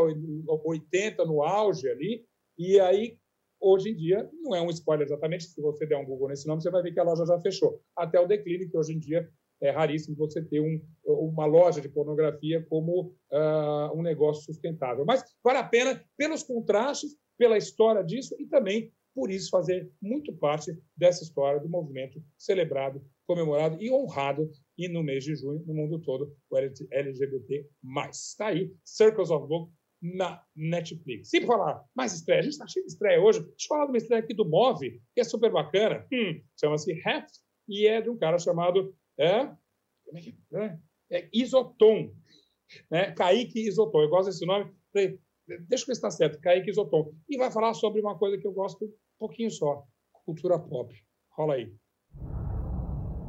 80 0.63 1.25
no 1.25 1.43
auge 1.43 1.89
ali, 1.89 2.25
e 2.57 2.79
aí 2.79 3.17
hoje 3.59 3.89
em 3.89 3.95
dia 3.95 4.29
não 4.41 4.55
é 4.55 4.61
um 4.61 4.69
spoiler 4.69 5.05
exatamente. 5.05 5.45
Se 5.45 5.61
você 5.61 5.85
der 5.85 5.97
um 5.97 6.05
Google 6.05 6.29
nesse 6.29 6.47
nome, 6.47 6.61
você 6.61 6.69
vai 6.69 6.81
ver 6.81 6.93
que 6.93 6.99
a 6.99 7.03
loja 7.03 7.25
já 7.25 7.39
fechou. 7.39 7.81
Até 7.95 8.19
o 8.19 8.27
declínio 8.27 8.69
que 8.69 8.77
hoje 8.77 8.93
em 8.93 8.99
dia 8.99 9.29
é 9.61 9.69
raríssimo 9.69 10.17
você 10.17 10.41
ter 10.41 10.59
um, 10.59 10.81
uma 11.05 11.45
loja 11.45 11.79
de 11.79 11.87
pornografia 11.87 12.65
como 12.69 13.15
uh, 13.31 13.97
um 13.97 14.01
negócio 14.01 14.43
sustentável. 14.43 15.05
Mas 15.05 15.23
vale 15.41 15.59
a 15.59 15.63
pena 15.63 16.03
pelos 16.17 16.43
contrastes, 16.43 17.15
pela 17.37 17.57
história 17.57 18.03
disso 18.03 18.35
e 18.37 18.45
também 18.45 18.91
por 19.15 19.31
isso 19.31 19.49
fazer 19.49 19.89
muito 20.01 20.33
parte 20.33 20.77
dessa 20.97 21.23
história 21.23 21.59
do 21.59 21.69
movimento 21.69 22.21
celebrado, 22.37 23.01
comemorado 23.25 23.81
e 23.81 23.91
honrado 23.91 24.51
e 24.77 24.87
no 24.87 25.03
mês 25.03 25.23
de 25.23 25.35
junho 25.35 25.63
no 25.65 25.73
mundo 25.73 25.99
todo 26.01 26.35
o 26.49 26.57
LGBT+. 26.57 27.67
Está 28.11 28.47
aí, 28.47 28.73
Circles 28.83 29.29
of 29.29 29.47
Book 29.47 29.71
na 30.01 30.43
Netflix. 30.53 31.33
E 31.33 31.45
falar 31.45 31.83
mais 31.95 32.13
estreia, 32.13 32.39
a 32.39 32.43
gente 32.43 32.53
está 32.53 32.67
cheio 32.67 32.85
de 32.85 32.91
estreia 32.91 33.21
hoje. 33.21 33.39
Deixa 33.39 33.65
eu 33.65 33.67
falar 33.69 33.85
de 33.85 33.91
uma 33.91 33.97
estreia 33.97 34.21
aqui 34.21 34.33
do 34.33 34.45
Move, 34.45 35.01
que 35.13 35.21
é 35.21 35.23
super 35.23 35.51
bacana. 35.51 36.05
Hum, 36.11 36.41
Chama-se 36.59 36.91
Heft 36.91 37.31
e 37.69 37.87
é 37.87 38.01
de 38.01 38.09
um 38.09 38.17
cara 38.17 38.37
chamado 38.37 38.93
é, 39.17 39.49
é 40.13 40.21
que 40.21 40.37
é? 40.53 40.79
é 41.09 41.29
Isotom. 41.33 42.13
Né? 42.91 43.11
Kaique 43.13 43.65
Isotom. 43.67 44.01
Eu 44.01 44.09
gosto 44.09 44.29
desse 44.29 44.45
nome. 44.45 44.73
Deixa 44.93 45.15
eu 45.47 45.67
ver 45.67 45.77
se 45.77 45.91
está 45.91 46.11
certo. 46.11 46.41
Kaique 46.41 46.69
Isotom. 46.69 47.13
E 47.29 47.37
vai 47.37 47.49
falar 47.49 47.73
sobre 47.73 48.01
uma 48.01 48.17
coisa 48.17 48.37
que 48.37 48.45
eu 48.45 48.51
gosto 48.51 48.85
um 48.85 48.93
pouquinho 49.19 49.51
só: 49.51 49.85
cultura 50.25 50.59
pop. 50.59 50.93
Rola 51.31 51.55
aí. 51.55 51.73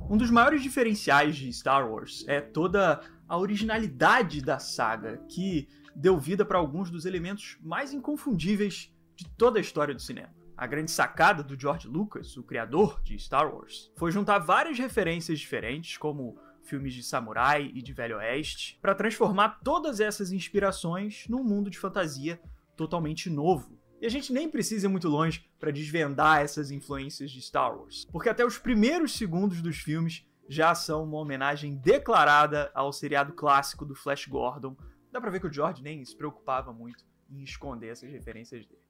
Um 0.09 0.19
dos 0.19 0.31
maiores 0.31 0.63
diferenciais 0.63 1.35
de 1.35 1.51
Star 1.51 1.91
Wars 1.91 2.25
é 2.29 2.39
toda 2.39 3.01
a 3.27 3.39
originalidade 3.39 4.43
da 4.43 4.59
saga, 4.59 5.17
que 5.29 5.67
deu 5.97 6.19
vida 6.19 6.45
para 6.45 6.59
alguns 6.59 6.91
dos 6.91 7.07
elementos 7.07 7.57
mais 7.63 7.95
inconfundíveis 7.95 8.95
de 9.17 9.27
toda 9.31 9.59
a 9.59 9.63
história 9.63 9.95
do 9.95 10.03
cinema. 10.03 10.29
A 10.57 10.67
grande 10.67 10.91
sacada 10.91 11.43
do 11.43 11.59
George 11.59 11.89
Lucas, 11.89 12.37
o 12.37 12.43
criador 12.43 13.01
de 13.03 13.19
Star 13.19 13.53
Wars, 13.53 13.91
foi 13.97 14.13
juntar 14.13 14.39
várias 14.41 14.79
referências 14.79 15.41
diferentes, 15.41 15.97
como 15.97 16.39
filmes 16.63 16.93
de 16.93 17.03
samurai 17.03 17.73
e 17.75 17.81
de 17.81 17.93
velho 17.95 18.19
oeste, 18.19 18.79
para 18.83 18.95
transformar 18.95 19.61
todas 19.65 20.01
essas 20.01 20.33
inspirações 20.33 21.25
num 21.29 21.43
mundo 21.43 21.71
de 21.71 21.79
fantasia 21.79 22.39
totalmente 22.77 23.31
novo. 23.31 23.74
E 24.01 24.07
a 24.07 24.09
gente 24.11 24.33
nem 24.33 24.49
precisa 24.49 24.87
ir 24.87 24.91
muito 24.91 25.09
longe 25.09 25.49
para 25.59 25.71
desvendar 25.71 26.41
essas 26.41 26.71
influências 26.71 27.31
de 27.31 27.41
Star 27.41 27.77
Wars, 27.77 28.07
porque 28.11 28.29
até 28.29 28.45
os 28.45 28.59
primeiros 28.59 29.13
segundos 29.13 29.63
dos 29.63 29.79
filmes 29.79 30.27
já 30.49 30.75
são 30.75 31.05
uma 31.05 31.19
homenagem 31.19 31.77
declarada 31.77 32.71
ao 32.75 32.93
seriado 32.93 33.33
clássico 33.33 33.85
do 33.85 33.95
Flash 33.95 34.27
Gordon, 34.27 34.77
dá 35.11 35.21
pra 35.21 35.31
ver 35.31 35.41
que 35.41 35.47
o 35.47 35.53
George 35.53 35.83
nem 35.83 36.05
se 36.05 36.17
preocupava 36.17 36.73
muito 36.73 37.05
em 37.31 37.43
esconder 37.43 37.89
essas 37.91 38.11
referências 38.11 38.67
dele. 38.67 38.83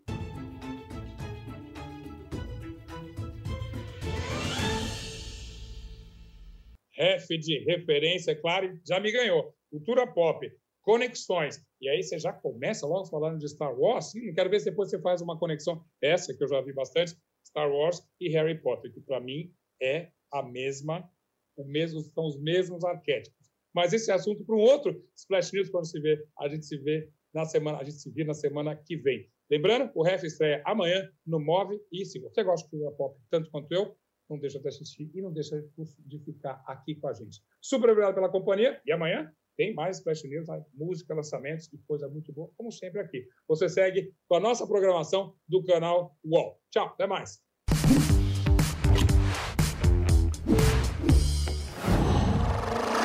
Ref 6.97 7.27
de 7.29 7.59
referência, 7.65 8.33
é 8.33 8.35
claro, 8.35 8.81
já 8.87 8.99
me 9.01 9.13
ganhou. 9.13 9.55
Cultura 9.71 10.07
pop, 10.07 10.49
conexões. 10.83 11.61
E 11.85 11.89
aí 11.91 12.03
você 12.03 12.19
já 12.19 12.33
começa 12.33 12.87
logo 12.87 13.05
falando 13.05 13.39
de 13.39 13.47
Star 13.47 13.79
Wars. 13.79 14.15
Hum, 14.15 14.33
quero 14.35 14.49
ver 14.49 14.59
se 14.59 14.71
depois 14.71 14.89
você 14.89 14.99
faz 14.99 15.21
uma 15.21 15.39
conexão, 15.39 15.85
essa 16.01 16.35
que 16.35 16.43
eu 16.43 16.49
já 16.49 16.59
vi 16.63 16.73
bastante, 16.73 17.15
Star 17.47 17.71
Wars 17.71 18.03
e 18.19 18.31
Harry 18.31 18.59
Potter, 18.59 18.91
que 18.91 19.03
para 19.03 19.21
mim 19.21 19.53
é 19.83 20.09
a 20.33 20.43
mesma, 20.43 21.07
o 21.55 21.63
mesmo, 21.63 22.01
são 22.01 22.25
os 22.25 22.41
mesmos 22.41 22.83
arquétipos. 22.85 23.51
Mas 23.75 23.93
esse 23.93 24.11
assunto 24.11 24.47
para 24.47 24.57
um 24.57 24.61
outro 24.61 25.05
Splash 25.15 25.53
News, 25.53 25.69
quando 25.69 25.87
se 25.87 26.01
vê, 26.01 26.27
a 26.39 26.49
gente 26.49 26.65
se 26.65 26.79
vê 26.79 27.13
na 27.35 27.45
semana, 27.45 27.77
a 27.77 27.85
gente 27.85 27.99
se 27.99 28.11
vê 28.11 28.25
na 28.25 28.33
semana 28.33 28.75
que 28.75 28.97
vem. 28.97 29.31
Lembrando, 29.51 29.91
o 29.95 30.03
Ref 30.03 30.25
estreia 30.25 30.63
amanhã 30.65 31.07
no 31.27 31.39
Move 31.39 31.79
e 31.93 32.07
se 32.07 32.19
você 32.19 32.43
gosta 32.43 32.65
de 32.65 32.71
cultura 32.71 32.97
pop 32.97 33.21
tanto 33.29 33.51
quanto 33.51 33.71
eu, 33.71 33.95
não 34.31 34.39
deixa 34.39 34.59
de 34.59 34.67
assistir 34.67 35.11
e 35.15 35.21
não 35.21 35.31
deixa 35.31 35.63
de 35.99 36.19
ficar 36.21 36.65
aqui 36.67 36.95
com 36.95 37.09
a 37.09 37.13
gente. 37.13 37.43
Super 37.61 37.91
obrigado 37.91 38.15
pela 38.15 38.31
companhia 38.31 38.81
e 38.87 38.91
amanhã 38.91 39.31
tem 39.57 39.75
mais 39.75 40.01
Flash 40.01 40.25
News, 40.25 40.47
música, 40.73 41.15
lançamentos 41.15 41.73
e 41.73 41.79
coisa 41.87 42.09
muito 42.09 42.33
boa, 42.33 42.51
como 42.57 42.71
sempre 42.71 43.01
aqui. 43.01 43.27
Você 43.49 43.69
segue 43.69 44.13
com 44.29 44.37
a 44.37 44.41
nossa 44.41 44.67
programação 44.67 45.35
do 45.49 45.63
canal 45.65 46.17
UOL. 46.25 46.61
Tchau, 46.71 46.87
até 46.87 47.07
mais. 47.07 47.43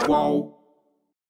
UOL. 0.07 0.58